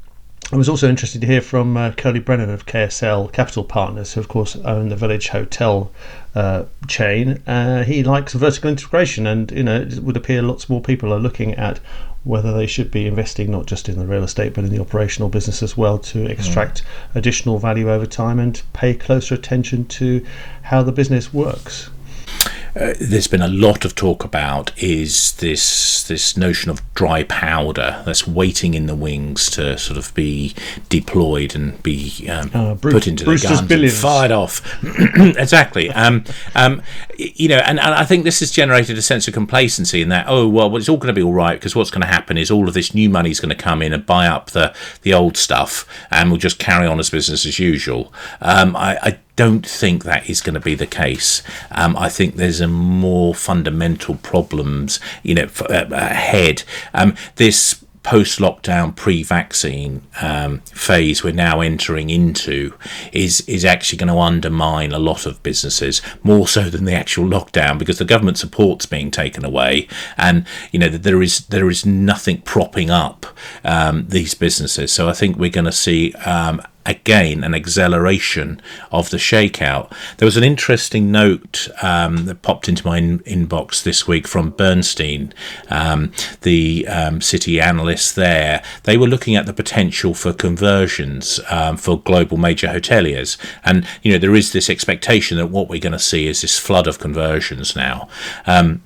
I 0.52 0.56
was 0.56 0.68
also 0.68 0.86
interested 0.86 1.22
to 1.22 1.26
hear 1.26 1.40
from 1.40 1.78
uh, 1.78 1.92
Curly 1.92 2.20
Brennan 2.20 2.50
of 2.50 2.66
KSL 2.66 3.32
Capital 3.32 3.64
Partners, 3.64 4.12
who 4.12 4.20
of 4.20 4.28
course 4.28 4.54
own 4.56 4.90
the 4.90 4.96
Village 4.96 5.28
Hotel 5.28 5.90
uh, 6.34 6.64
chain. 6.86 7.42
Uh, 7.46 7.84
he 7.84 8.02
likes 8.02 8.34
vertical 8.34 8.68
integration, 8.68 9.26
and 9.26 9.50
you 9.50 9.62
know 9.62 9.80
it 9.80 10.00
would 10.00 10.14
appear 10.14 10.42
lots 10.42 10.68
more 10.68 10.82
people 10.82 11.10
are 11.10 11.18
looking 11.18 11.54
at 11.54 11.80
whether 12.24 12.52
they 12.52 12.66
should 12.66 12.90
be 12.90 13.06
investing 13.06 13.50
not 13.50 13.64
just 13.64 13.88
in 13.88 13.98
the 13.98 14.06
real 14.06 14.22
estate 14.22 14.52
but 14.52 14.62
in 14.62 14.70
the 14.70 14.80
operational 14.80 15.30
business 15.30 15.62
as 15.62 15.76
well 15.76 15.98
to 15.98 16.26
extract 16.26 16.82
mm. 16.82 17.16
additional 17.16 17.58
value 17.58 17.90
over 17.90 18.06
time 18.06 18.38
and 18.38 18.62
pay 18.74 18.94
closer 18.94 19.34
attention 19.34 19.86
to 19.86 20.24
how 20.64 20.82
the 20.82 20.92
business 20.92 21.32
works 21.32 21.90
uh, 22.74 22.94
there's 23.00 23.26
been 23.26 23.42
a 23.42 23.48
lot 23.48 23.84
of 23.84 23.94
talk 23.94 24.24
about 24.24 24.72
is 24.82 25.32
this 25.32 26.04
this 26.04 26.36
notion 26.36 26.70
of 26.70 26.80
dry 26.94 27.22
powder 27.22 28.02
that's 28.06 28.26
waiting 28.26 28.72
in 28.72 28.86
the 28.86 28.94
wings 28.94 29.50
to 29.50 29.76
sort 29.76 29.98
of 29.98 30.14
be 30.14 30.54
deployed 30.88 31.54
and 31.54 31.82
be 31.82 32.26
um, 32.30 32.50
uh, 32.54 32.74
Bruce, 32.74 32.94
put 32.94 33.06
into 33.06 33.24
Brewster's 33.24 33.60
the 33.60 33.66
guns 33.66 33.82
and 33.82 33.92
fired 33.92 34.32
off. 34.32 34.62
exactly. 35.16 35.90
Um, 35.90 36.24
um, 36.54 36.82
you 37.18 37.48
know, 37.48 37.58
and, 37.58 37.78
and 37.78 37.94
I 37.94 38.04
think 38.04 38.24
this 38.24 38.40
has 38.40 38.50
generated 38.50 38.96
a 38.96 39.02
sense 39.02 39.28
of 39.28 39.34
complacency 39.34 40.00
in 40.00 40.08
that 40.08 40.26
oh 40.28 40.48
well, 40.48 40.70
well 40.70 40.78
it's 40.78 40.88
all 40.88 40.96
going 40.96 41.14
to 41.14 41.18
be 41.18 41.22
all 41.22 41.34
right 41.34 41.54
because 41.58 41.76
what's 41.76 41.90
going 41.90 42.00
to 42.00 42.06
happen 42.06 42.38
is 42.38 42.50
all 42.50 42.68
of 42.68 42.74
this 42.74 42.94
new 42.94 43.10
money 43.10 43.30
is 43.30 43.38
going 43.38 43.54
to 43.54 43.62
come 43.62 43.82
in 43.82 43.92
and 43.92 44.06
buy 44.06 44.26
up 44.26 44.50
the 44.50 44.74
the 45.02 45.12
old 45.12 45.36
stuff 45.36 45.86
and 46.10 46.30
we'll 46.30 46.38
just 46.38 46.58
carry 46.58 46.86
on 46.86 46.98
as 46.98 47.10
business 47.10 47.44
as 47.44 47.58
usual. 47.58 48.12
Um, 48.40 48.74
I, 48.76 48.98
I 49.02 49.18
don't 49.36 49.66
think 49.66 50.04
that 50.04 50.28
is 50.28 50.40
going 50.40 50.54
to 50.54 50.60
be 50.60 50.74
the 50.74 50.86
case. 50.86 51.42
Um, 51.70 51.96
I 51.96 52.08
think 52.08 52.36
there's 52.36 52.60
a 52.60 52.68
more 52.68 53.34
fundamental 53.34 54.16
problems, 54.16 55.00
you 55.22 55.34
know, 55.34 55.48
uh, 55.68 55.86
ahead. 55.90 56.64
Um, 56.92 57.16
this 57.36 57.82
post-lockdown, 58.02 58.96
pre-vaccine 58.96 60.02
um, 60.20 60.58
phase 60.60 61.22
we're 61.22 61.32
now 61.32 61.60
entering 61.60 62.10
into 62.10 62.74
is 63.12 63.42
is 63.42 63.64
actually 63.64 63.98
going 63.98 64.12
to 64.12 64.18
undermine 64.18 64.92
a 64.92 64.98
lot 64.98 65.24
of 65.24 65.42
businesses 65.42 66.02
more 66.22 66.48
so 66.48 66.68
than 66.68 66.84
the 66.84 66.94
actual 66.94 67.24
lockdown 67.24 67.78
because 67.78 67.98
the 67.98 68.04
government 68.04 68.38
support's 68.38 68.86
being 68.86 69.10
taken 69.10 69.44
away, 69.44 69.86
and 70.16 70.44
you 70.72 70.78
know 70.78 70.88
there 70.88 71.22
is 71.22 71.46
there 71.46 71.70
is 71.70 71.86
nothing 71.86 72.40
propping 72.42 72.90
up 72.90 73.26
um, 73.64 74.06
these 74.08 74.34
businesses. 74.34 74.92
So 74.92 75.08
I 75.08 75.12
think 75.12 75.36
we're 75.36 75.50
going 75.50 75.64
to 75.66 75.72
see 75.72 76.12
um, 76.14 76.60
again 76.84 77.44
an 77.44 77.54
acceleration 77.54 78.60
of 78.90 79.10
the 79.10 79.16
shakeout. 79.16 79.92
There 80.18 80.26
was 80.26 80.36
an 80.36 80.44
interesting 80.44 81.10
note 81.10 81.68
um, 81.82 82.26
that 82.26 82.42
popped 82.42 82.68
into 82.68 82.86
my 82.86 82.98
in- 82.98 83.20
inbox 83.20 83.82
this 83.82 84.06
week 84.06 84.26
from 84.26 84.50
Bernstein, 84.50 85.32
um, 85.70 86.12
the 86.42 86.86
um, 86.88 87.20
city 87.20 87.60
analyst 87.60 88.16
there. 88.16 88.62
They 88.84 88.96
were 88.96 89.06
looking 89.06 89.36
at 89.36 89.46
the 89.46 89.52
potential 89.52 90.14
for 90.14 90.32
conversions 90.32 91.40
um, 91.48 91.76
for 91.76 92.00
global 92.00 92.36
major 92.36 92.68
hoteliers, 92.68 93.36
and 93.64 93.86
you 94.02 94.12
know 94.12 94.18
there 94.18 94.34
is 94.34 94.52
this 94.52 94.68
expectation 94.68 95.36
that 95.36 95.48
what 95.48 95.68
we're 95.68 95.80
going 95.80 95.92
to 95.92 95.98
see 95.98 96.26
is 96.26 96.42
this 96.42 96.58
flood 96.58 96.86
of 96.86 96.98
conversions 96.98 97.76
now. 97.76 98.08
Um, 98.46 98.82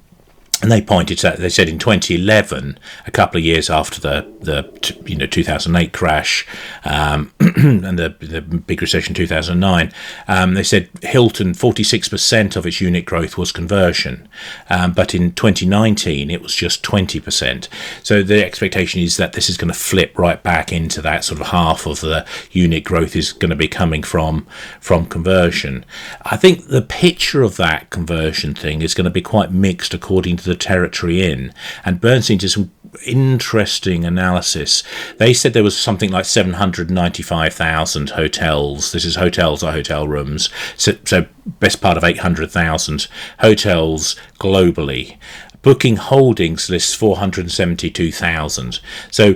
and 0.63 0.73
they 0.73 0.81
pointed 0.81 1.19
to 1.19 1.23
that. 1.25 1.39
They 1.39 1.49
said 1.49 1.69
in 1.69 1.79
2011, 1.79 2.79
a 3.07 3.11
couple 3.11 3.39
of 3.39 3.45
years 3.45 3.69
after 3.69 4.01
the 4.01 4.27
the 4.41 4.97
you 5.05 5.17
know 5.17 5.27
2008 5.27 5.93
crash 5.93 6.47
um, 6.85 7.33
and 7.57 7.99
the 7.99 8.15
the 8.21 8.41
big 8.41 8.83
recession 8.83 9.15
2009, 9.15 9.93
um, 10.27 10.55
they 10.55 10.63
said 10.63 10.89
Hilton 11.03 11.53
46% 11.53 12.57
of 12.57 12.67
its 12.67 12.81
unit 12.81 13.05
growth 13.05 13.39
was 13.39 13.53
conversion, 13.53 14.29
um, 14.69 14.93
but 14.93 15.15
in 15.15 15.33
2019 15.33 16.31
it 16.31 16.43
was 16.43 16.55
just 16.55 16.83
20%. 16.83 17.69
So 18.03 18.23
the 18.23 18.45
expectation 18.45 19.01
is 19.01 19.17
that 19.17 19.35
this 19.35 19.49
is 19.49 19.57
going 19.57 19.73
to 19.73 19.79
flip 19.79 20.19
right 20.19 20.43
back 20.43 20.73
into 20.73 21.01
that 21.03 21.25
sort 21.25 21.41
of 21.41 21.49
half 21.49 21.87
of 21.87 22.01
the 22.01 22.27
unit 22.51 22.85
growth 22.85 23.15
is 23.15 23.33
going 23.33 23.51
to 23.51 23.57
be 23.57 23.69
coming 23.69 24.03
from 24.03 24.47
from 24.81 25.07
conversion. 25.07 25.85
I 26.23 26.37
think 26.37 26.67
the 26.67 26.83
picture 26.83 27.43
of 27.43 27.57
that 27.57 27.91
conversion 27.91 28.55
thing 28.55 28.83
is 28.83 28.95
going 28.95 29.05
to 29.05 29.11
be 29.11 29.23
quite 29.23 29.53
mixed 29.53 29.95
according 29.95 30.37
to 30.39 30.45
the 30.45 30.57
territory 30.57 31.23
in. 31.23 31.53
And 31.85 32.01
Bernstein 32.01 32.39
did 32.39 32.51
some 32.51 32.73
interesting 33.05 34.05
analysis. 34.05 34.83
They 35.19 35.33
said 35.33 35.53
there 35.53 35.63
was 35.63 35.77
something 35.77 36.11
like 36.11 36.25
795,000 36.25 38.11
hotels. 38.11 38.93
This 38.93 39.05
is 39.05 39.17
hotels 39.17 39.63
or 39.63 39.73
hotel 39.73 40.09
rooms. 40.09 40.51
So, 40.77 40.93
so 41.05 41.27
best 41.47 41.81
part 41.81 41.97
of 41.97 42.05
800,000 42.05 43.09
hotels 43.41 44.17
globally. 44.39 45.19
Booking 45.67 45.97
Holdings 45.97 46.71
lists 46.71 46.95
472,000. 46.95 48.79
So 49.11 49.35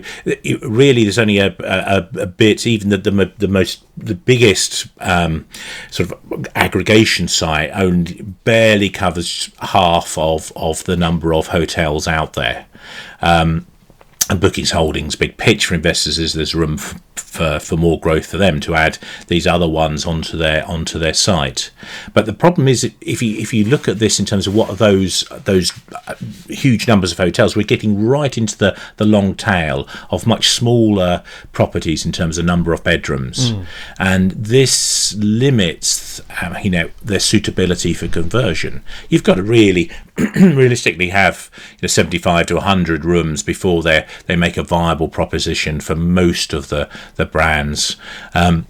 really, 0.63 1.03
there's 1.03 1.19
only 1.19 1.39
a, 1.39 1.57
a, 1.59 2.09
a 2.21 2.27
bit, 2.27 2.69
even 2.69 2.91
the, 2.91 2.99
the, 2.99 3.33
the 3.37 3.49
most, 3.49 3.83
the 3.97 4.15
biggest 4.15 4.87
um, 5.01 5.49
sort 5.91 6.13
of 6.13 6.47
aggregation 6.55 7.27
site 7.27 7.73
only 7.75 8.23
barely 8.45 8.91
covers 8.91 9.51
half 9.59 10.17
of, 10.17 10.53
of 10.55 10.85
the 10.85 10.97
number 10.97 11.35
of 11.35 11.49
hotels 11.49 12.07
out 12.07 12.35
there. 12.35 12.67
Um, 13.21 13.67
and 14.31 14.41
Bookings 14.41 14.71
Holdings' 14.71 15.17
big 15.17 15.37
pitch 15.37 15.67
for 15.67 15.75
investors 15.75 16.17
is 16.17 16.35
there's 16.35 16.55
room 16.55 16.79
for, 16.79 17.59
for 17.59 17.77
more 17.77 17.99
growth 17.99 18.27
for 18.27 18.39
them 18.39 18.61
to 18.61 18.77
add 18.77 18.97
these 19.27 19.45
other 19.45 19.69
ones 19.69 20.07
onto 20.07 20.37
their 20.37 20.65
onto 20.67 21.01
their 21.01 21.15
site. 21.15 21.73
But 22.15 22.27
the 22.27 22.33
problem 22.33 22.69
is 22.69 22.85
if 23.01 23.23
you 23.23 23.37
if 23.39 23.53
you 23.53 23.65
look 23.65 23.89
at 23.89 23.99
this 23.99 24.21
in 24.21 24.27
terms 24.27 24.47
of 24.47 24.55
what 24.55 24.71
are 24.71 24.77
those 24.77 25.25
those 25.45 25.73
huge 26.49 26.87
numbers 26.87 27.11
of 27.11 27.19
hotels, 27.19 27.57
we're 27.57 27.67
getting 27.67 28.07
right 28.07 28.39
into 28.39 28.57
the, 28.57 28.81
the 28.99 29.05
long 29.05 29.35
tail 29.35 29.89
of 30.11 30.29
much 30.29 30.51
smaller 30.51 31.25
properties 31.51 32.07
in 32.07 32.13
terms 32.13 32.39
of 32.39 32.45
number 32.45 32.73
of 32.73 32.85
bedrooms, 32.85 33.51
mm. 33.51 33.67
and 33.99 34.31
this 34.31 35.15
limits 35.15 36.21
um, 36.41 36.57
you 36.63 36.71
know 36.71 36.91
their 37.03 37.21
suitability 37.21 37.95
for 37.95 38.07
conversion. 38.07 38.85
You've 39.09 39.25
got 39.25 39.35
to 39.35 39.43
really 39.43 39.91
realistically 40.37 41.09
have 41.09 41.51
you 41.73 41.79
know 41.83 41.89
75 41.89 42.47
to 42.47 42.55
100 42.55 43.05
rooms 43.05 43.43
before 43.43 43.83
they 43.83 44.07
they 44.27 44.37
make 44.37 44.57
a 44.57 44.63
viable 44.63 45.09
proposition 45.09 45.81
for 45.81 45.97
most 45.97 46.53
of 46.53 46.69
the 46.69 46.89
the 47.17 47.27
brands. 47.27 47.97
Um, 48.35 48.67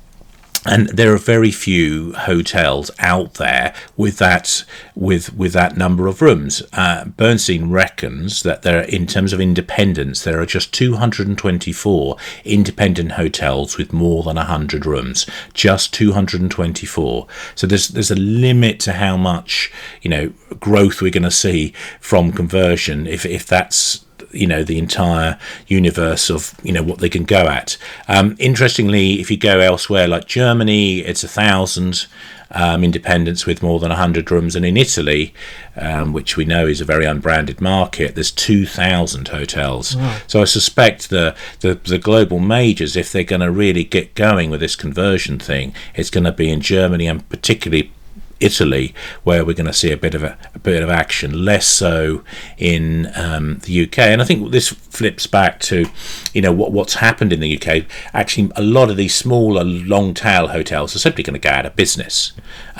and 0.66 0.88
there 0.90 1.12
are 1.14 1.18
very 1.18 1.50
few 1.50 2.12
hotels 2.12 2.90
out 2.98 3.34
there 3.34 3.74
with 3.96 4.18
that 4.18 4.64
with 4.94 5.34
with 5.34 5.54
that 5.54 5.76
number 5.76 6.06
of 6.06 6.20
rooms. 6.20 6.62
Uh, 6.74 7.06
Bernstein 7.06 7.70
reckons 7.70 8.42
that 8.42 8.60
there, 8.60 8.80
are, 8.80 8.84
in 8.84 9.06
terms 9.06 9.32
of 9.32 9.40
independence, 9.40 10.22
there 10.22 10.38
are 10.38 10.46
just 10.46 10.74
224 10.74 12.16
independent 12.44 13.12
hotels 13.12 13.78
with 13.78 13.94
more 13.94 14.22
than 14.22 14.36
100 14.36 14.84
rooms. 14.84 15.26
Just 15.54 15.94
224. 15.94 17.26
So 17.54 17.66
there's 17.66 17.88
there's 17.88 18.10
a 18.10 18.16
limit 18.16 18.80
to 18.80 18.92
how 18.92 19.16
much 19.16 19.72
you 20.02 20.10
know 20.10 20.32
growth 20.58 21.00
we're 21.00 21.10
going 21.10 21.22
to 21.22 21.30
see 21.30 21.72
from 22.00 22.32
conversion 22.32 23.06
if 23.06 23.24
if 23.24 23.46
that's 23.46 24.04
you 24.32 24.46
know 24.46 24.62
the 24.62 24.78
entire 24.78 25.38
universe 25.66 26.30
of 26.30 26.54
you 26.62 26.72
know 26.72 26.82
what 26.82 26.98
they 26.98 27.08
can 27.08 27.24
go 27.24 27.46
at. 27.46 27.76
Um, 28.08 28.36
interestingly, 28.38 29.20
if 29.20 29.30
you 29.30 29.36
go 29.36 29.60
elsewhere 29.60 30.08
like 30.08 30.26
Germany, 30.26 31.00
it's 31.00 31.24
a 31.24 31.28
thousand 31.28 32.06
um, 32.52 32.82
independents 32.82 33.46
with 33.46 33.62
more 33.62 33.78
than 33.78 33.90
100 33.90 34.30
rooms. 34.30 34.56
And 34.56 34.64
in 34.64 34.76
Italy, 34.76 35.32
um, 35.76 36.12
which 36.12 36.36
we 36.36 36.44
know 36.44 36.66
is 36.66 36.80
a 36.80 36.84
very 36.84 37.04
unbranded 37.04 37.60
market, 37.60 38.14
there's 38.14 38.30
2,000 38.30 39.28
hotels. 39.28 39.96
Wow. 39.96 40.18
So 40.26 40.40
I 40.40 40.44
suspect 40.44 41.10
the, 41.10 41.36
the, 41.60 41.74
the 41.74 41.98
global 41.98 42.38
majors, 42.38 42.96
if 42.96 43.12
they're 43.12 43.24
going 43.24 43.40
to 43.40 43.50
really 43.50 43.84
get 43.84 44.14
going 44.14 44.50
with 44.50 44.60
this 44.60 44.76
conversion 44.76 45.38
thing, 45.38 45.74
it's 45.94 46.10
going 46.10 46.24
to 46.24 46.32
be 46.32 46.50
in 46.50 46.60
Germany 46.60 47.06
and 47.06 47.28
particularly 47.28 47.92
Italy, 48.40 48.94
where 49.22 49.44
we're 49.44 49.54
going 49.54 49.66
to 49.66 49.72
see 49.72 49.92
a 49.92 49.96
bit 49.96 50.14
of 50.14 50.22
a, 50.22 50.38
a 50.54 50.58
bit 50.58 50.82
of 50.82 50.90
action, 50.90 51.44
less 51.44 51.66
so 51.66 52.24
in 52.58 53.10
um, 53.14 53.58
the 53.64 53.84
UK. 53.84 53.98
And 53.98 54.22
I 54.22 54.24
think 54.24 54.50
this 54.50 54.68
flips 54.68 55.26
back 55.26 55.60
to, 55.60 55.86
you 56.32 56.42
know, 56.42 56.52
what 56.52 56.72
what's 56.72 56.94
happened 56.94 57.32
in 57.32 57.40
the 57.40 57.60
UK. 57.60 57.84
Actually, 58.12 58.50
a 58.56 58.62
lot 58.62 58.90
of 58.90 58.96
these 58.96 59.14
smaller 59.14 59.62
long 59.64 60.14
tail 60.14 60.48
hotels 60.48 60.96
are 60.96 60.98
simply 60.98 61.22
going 61.22 61.34
to 61.34 61.40
go 61.40 61.50
out 61.50 61.66
of 61.66 61.76
business, 61.76 62.32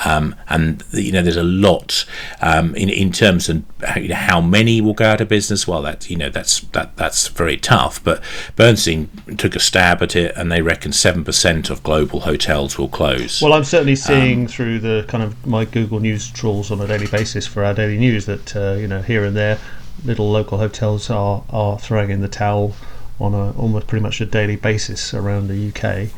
um, 0.04 0.34
and 0.48 0.82
you 0.92 1.12
know, 1.12 1.22
there's 1.22 1.36
a 1.36 1.42
lot 1.42 2.04
um, 2.40 2.74
in 2.74 2.88
in 2.88 3.12
terms 3.12 3.48
of 3.48 3.62
you 3.96 4.08
know, 4.08 4.14
how 4.14 4.40
many 4.40 4.80
will 4.80 4.94
go 4.94 5.06
out 5.06 5.20
of 5.20 5.28
business. 5.28 5.68
Well, 5.68 5.82
that 5.82 6.08
you 6.10 6.16
know, 6.16 6.30
that's 6.30 6.60
that 6.60 6.96
that's 6.96 7.28
very 7.28 7.56
tough. 7.56 8.02
But 8.02 8.22
Bernstein 8.56 9.08
took 9.36 9.54
a 9.54 9.60
stab 9.60 10.02
at 10.02 10.16
it, 10.16 10.34
and 10.36 10.50
they 10.50 10.62
reckon 10.62 10.92
seven 10.92 11.24
percent 11.24 11.70
of 11.70 11.82
global 11.82 12.20
hotels 12.20 12.78
will 12.78 12.88
close. 12.88 13.42
Well, 13.42 13.52
I'm 13.52 13.64
certainly 13.64 13.96
seeing 13.96 14.42
um, 14.42 14.46
through 14.46 14.80
the 14.80 15.04
kind 15.08 15.22
of 15.22 15.46
my 15.50 15.64
Google 15.64 16.00
News 16.00 16.30
trawls 16.30 16.70
on 16.70 16.80
a 16.80 16.86
daily 16.86 17.08
basis 17.08 17.46
for 17.46 17.64
our 17.64 17.74
daily 17.74 17.98
news 17.98 18.26
that 18.26 18.56
uh, 18.56 18.76
you 18.78 18.86
know 18.86 19.02
here 19.02 19.24
and 19.24 19.36
there, 19.36 19.58
little 20.04 20.30
local 20.30 20.58
hotels 20.58 21.10
are 21.10 21.42
are 21.50 21.78
throwing 21.78 22.10
in 22.10 22.20
the 22.20 22.28
towel 22.28 22.74
on 23.18 23.34
a 23.34 23.50
almost 23.52 23.88
pretty 23.88 24.02
much 24.02 24.20
a 24.20 24.26
daily 24.26 24.56
basis 24.56 25.12
around 25.12 25.48
the 25.48 25.68
UK. 25.68 26.10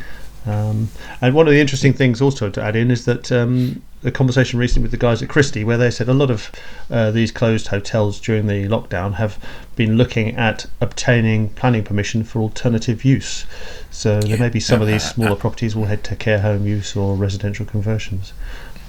Um, 0.45 0.89
and 1.21 1.35
one 1.35 1.47
of 1.47 1.55
the 1.55 1.61
interesting 1.61 1.93
things 1.93 2.21
also 2.21 2.51
to 2.51 2.63
add 2.63 2.75
in 2.77 2.91
is 2.91 3.05
that 3.05 3.31
um, 3.31 3.81
the 4.03 4.11
conversation 4.11 4.59
recently 4.59 4.83
with 4.83 4.91
the 4.91 4.97
guys 4.97 5.23
at 5.23 5.29
Christie, 5.29 5.63
where 5.63 5.79
they 5.79 5.91
said 5.91 6.09
a 6.09 6.15
lot 6.15 6.31
of 6.31 6.51
uh, 6.91 7.11
these 7.13 7.31
closed 7.31 7.69
hotels 7.69 8.21
during 8.21 8.49
the 8.49 8.67
lockdown 8.67 9.15
have 9.15 9.39
been 9.77 9.97
looking 9.97 10.37
at 10.37 10.67
obtaining 10.81 11.51
planning 11.51 11.85
permission 11.85 12.25
for 12.25 12.41
alternative 12.41 13.05
use. 13.05 13.47
So 13.91 14.15
yeah. 14.15 14.21
there 14.21 14.39
may 14.39 14.49
be 14.49 14.61
some 14.61 14.83
of 14.83 14.89
these 14.89 15.09
smaller 15.09 15.37
properties 15.37 15.77
will 15.77 15.85
head 15.85 16.03
to 16.05 16.17
care 16.17 16.41
home 16.41 16.67
use 16.67 16.97
or 16.97 17.15
residential 17.15 17.65
conversions. 17.65 18.33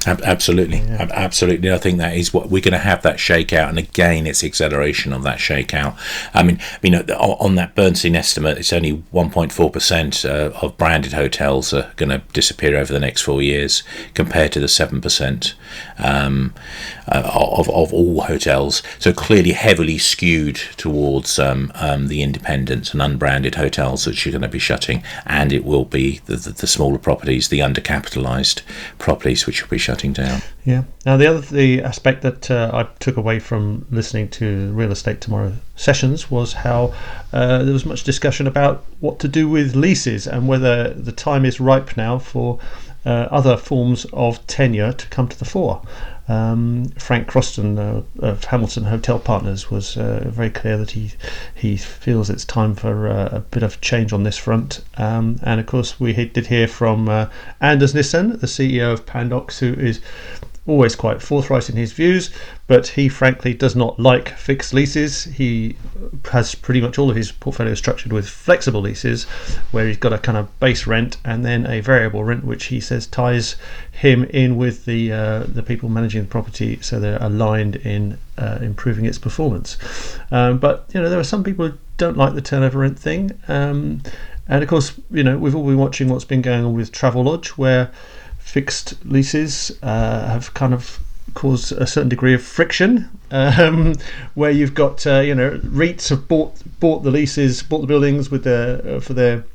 Absolutely, 0.06 0.80
yeah. 0.80 1.08
absolutely. 1.12 1.72
I 1.72 1.78
think 1.78 1.98
that 2.00 2.16
is 2.16 2.34
what 2.34 2.50
we're 2.50 2.62
going 2.62 2.74
to 2.74 2.78
have 2.78 3.02
that 3.04 3.18
shakeout, 3.18 3.70
and 3.70 3.78
again, 3.78 4.28
it's 4.28 4.44
acceleration 4.44 5.14
of 5.14 5.24
that 5.24 5.40
shakeout. 5.40 5.98
I 6.34 6.44
mean, 6.44 6.60
you 6.82 6.92
know, 6.92 7.00
on 7.00 7.56
that 7.56 7.76
Bernstein 7.76 8.16
estimate, 8.16 8.58
it's 8.58 8.74
only 8.74 9.04
1.4 9.14 9.72
percent 9.72 10.26
uh, 10.26 10.52
of 10.62 10.78
branded 10.78 11.14
hotels 11.14 11.74
are 11.74 11.92
going 11.96 12.10
to 12.10 12.22
disappear 12.34 12.78
over 12.78 12.92
the 12.92 13.00
next 13.00 13.22
four 13.22 13.42
years, 13.42 13.84
compared 14.14 14.52
to 14.54 14.60
the 14.60 14.68
seven 14.68 15.00
percent 15.00 15.56
um, 15.98 16.54
uh, 17.08 17.32
of 17.34 17.70
of 17.70 17.94
all 17.94 18.22
hotels. 18.22 18.84
So 19.00 19.14
clearly, 19.14 19.54
heavily 19.54 19.98
skewed 19.98 20.58
towards 20.78 21.40
um, 21.40 21.72
um, 21.76 22.08
the 22.08 22.22
independent 22.22 22.94
and 22.94 23.02
unbranded 23.02 23.56
hotels 23.56 24.06
that 24.06 24.26
you're 24.26 24.34
going 24.34 24.42
to 24.42 24.48
be 24.50 24.60
shutting, 24.60 25.04
and 25.26 25.54
it 25.54 25.64
will 25.64 25.86
be 25.86 26.20
the, 26.26 26.36
the, 26.36 26.50
the 26.52 26.68
smaller 26.68 26.98
properties, 26.98 27.48
the 27.48 27.60
undercapitalised 27.60 28.62
properties, 28.98 29.46
which 29.46 29.62
will 29.62 29.70
be 29.70 29.78
shutting 29.78 29.93
shutting 29.94 30.14
down. 30.14 30.42
Yeah. 30.66 30.84
Now 31.06 31.18
the 31.18 31.28
other 31.28 31.42
the 31.42 31.84
aspect 31.84 32.24
that 32.24 32.50
uh, 32.50 32.72
I 32.74 32.84
took 33.00 33.16
away 33.18 33.40
from 33.40 33.86
listening 33.92 34.28
to 34.30 34.72
Real 34.74 34.92
Estate 34.92 35.22
Tomorrow 35.22 35.54
sessions 35.76 36.32
was 36.32 36.54
how 36.54 36.94
uh, 37.32 37.64
there 37.64 37.74
was 37.74 37.86
much 37.86 38.04
discussion 38.04 38.48
about 38.48 38.86
what 39.00 39.20
to 39.20 39.28
do 39.28 39.48
with 39.48 39.76
leases 39.76 40.26
and 40.26 40.48
whether 40.48 40.94
the 40.94 41.12
time 41.12 41.46
is 41.46 41.60
ripe 41.60 41.96
now 41.96 42.18
for 42.18 42.60
uh, 43.06 43.28
other 43.30 43.56
forms 43.56 44.06
of 44.14 44.46
tenure 44.48 44.94
to 44.94 45.08
come 45.10 45.28
to 45.28 45.38
the 45.38 45.46
fore. 45.46 45.82
Um, 46.28 46.86
Frank 46.98 47.28
Croston 47.28 47.78
uh, 47.78 48.02
of 48.26 48.46
Hamilton 48.46 48.86
Hotel 48.86 49.20
Partners 49.20 49.70
was 49.70 49.98
uh, 49.98 50.24
very 50.28 50.50
clear 50.50 50.78
that 50.78 50.92
he 50.92 51.12
he 51.54 51.76
feels 51.76 52.30
it's 52.30 52.46
time 52.46 52.76
for 52.76 53.10
uh, 53.10 53.30
a 53.32 53.40
bit 53.42 53.62
of 53.62 53.82
change 53.82 54.14
on 54.14 54.24
this 54.24 54.38
front. 54.38 54.82
Um, 54.98 55.40
and 55.44 55.60
of 55.60 55.66
course, 55.66 56.00
we 56.00 56.14
did 56.14 56.48
hear 56.48 56.68
from 56.68 57.10
uh, 57.10 57.28
Anders 57.60 57.94
Nissen, 57.94 58.40
the 58.40 58.48
CEO 58.48 58.94
of 58.94 59.06
Pandox, 59.06 59.60
who 59.60 59.74
is 59.74 60.00
always 60.66 60.96
quite 60.96 61.22
forthright 61.22 61.70
in 61.70 61.76
his 61.76 61.92
views, 61.92 62.30
but 62.68 62.88
he 62.88 63.10
frankly 63.10 63.54
does 63.54 63.76
not 63.76 64.00
like 64.00 64.30
fixed 64.30 64.74
leases. 64.74 65.26
He 65.26 65.76
has 66.32 66.56
pretty 66.56 66.80
much 66.80 66.98
all 66.98 67.10
of 67.10 67.18
his 67.18 67.32
portfolio 67.32 67.74
structured 67.74 68.14
with 68.14 68.30
flexible 68.30 68.80
leases, 68.80 69.26
where 69.72 69.88
he's 69.88 69.98
got 69.98 70.14
a 70.14 70.18
kind 70.18 70.38
of 70.38 70.60
base 70.60 70.88
rent 70.88 71.18
and 71.26 71.44
then 71.44 71.66
a 71.66 71.82
variable 71.82 72.24
rent, 72.24 72.46
which 72.46 72.66
he 72.66 72.80
says 72.80 73.06
ties 73.08 73.58
him 73.92 74.24
in 74.26 74.56
with 74.56 74.86
the 74.86 75.12
uh, 75.12 75.44
the 75.44 75.64
people 75.64 75.90
managing 75.90 76.22
the 76.22 76.28
property, 76.30 76.80
so 76.82 77.00
they're 77.00 77.22
aligned 77.22 77.76
in 77.78 78.18
uh, 78.38 78.60
improving 78.62 79.06
its 79.06 79.18
performance. 79.18 79.78
Um, 80.32 80.60
but 80.60 80.90
you 80.94 81.02
know, 81.02 81.10
there 81.10 81.20
are 81.20 81.26
some 81.26 81.44
people 81.44 81.68
who 81.68 81.78
don't 81.98 82.18
like 82.18 82.36
the 82.36 82.42
turnover 82.42 82.80
rent 82.80 82.98
thing, 82.98 83.38
um, 83.50 84.02
and 84.48 84.64
of 84.64 84.70
course, 84.70 84.94
you 85.12 85.24
know, 85.24 85.38
we've 85.38 85.56
all 85.56 85.66
been 85.66 85.78
watching 85.78 86.08
what's 86.08 86.26
been 86.26 86.42
going 86.42 86.64
on 86.64 86.74
with 86.74 86.92
Travelodge, 86.92 87.50
where 87.50 87.92
fixed 88.44 88.94
leases 89.06 89.72
uh, 89.82 90.28
have 90.28 90.54
kind 90.54 90.74
of 90.74 91.00
caused 91.34 91.72
a 91.72 91.88
certain 91.88 92.10
degree 92.10 92.34
of 92.34 92.44
friction, 92.44 93.10
um, 93.32 93.96
where 94.36 94.52
you've 94.52 94.76
got 94.76 95.08
uh, 95.08 95.20
you 95.20 95.34
know 95.34 95.60
REITs 95.60 96.10
have 96.10 96.28
bought 96.28 96.62
bought 96.80 97.04
the 97.04 97.12
leases, 97.12 97.64
bought 97.64 97.82
the 97.82 97.88
buildings 97.88 98.30
with 98.30 98.44
their 98.44 98.86
uh, 98.88 99.00
for 99.00 99.14
their 99.14 99.46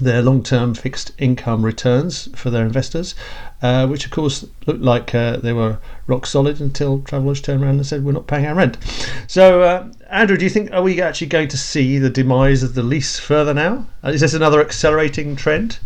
their 0.00 0.22
long-term 0.22 0.74
fixed 0.74 1.12
income 1.18 1.64
returns 1.64 2.28
for 2.34 2.48
their 2.48 2.64
investors, 2.64 3.14
uh, 3.60 3.86
which 3.86 4.04
of 4.04 4.10
course 4.10 4.46
looked 4.66 4.80
like 4.80 5.14
uh, 5.14 5.36
they 5.36 5.52
were 5.52 5.78
rock 6.06 6.24
solid 6.24 6.60
until 6.60 7.00
Travelodge 7.00 7.42
turned 7.42 7.62
around 7.62 7.76
and 7.76 7.86
said 7.86 8.04
we're 8.04 8.12
not 8.12 8.26
paying 8.26 8.46
our 8.46 8.54
rent. 8.54 8.78
So, 9.26 9.62
uh, 9.62 9.88
Andrew, 10.08 10.36
do 10.36 10.44
you 10.44 10.50
think 10.50 10.72
are 10.72 10.82
we 10.82 11.02
actually 11.02 11.26
going 11.26 11.48
to 11.48 11.58
see 11.58 11.98
the 11.98 12.08
demise 12.08 12.62
of 12.62 12.74
the 12.74 12.82
lease 12.82 13.18
further 13.18 13.52
now? 13.52 13.86
Is 14.04 14.20
this 14.20 14.32
another 14.32 14.60
accelerating 14.60 15.36
trend? 15.36 15.80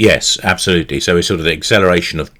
Yes, 0.00 0.38
absolutely. 0.42 0.98
So 0.98 1.18
it's 1.18 1.28
sort 1.28 1.40
of 1.40 1.44
the 1.44 1.52
acceleration 1.52 2.20
of 2.20 2.30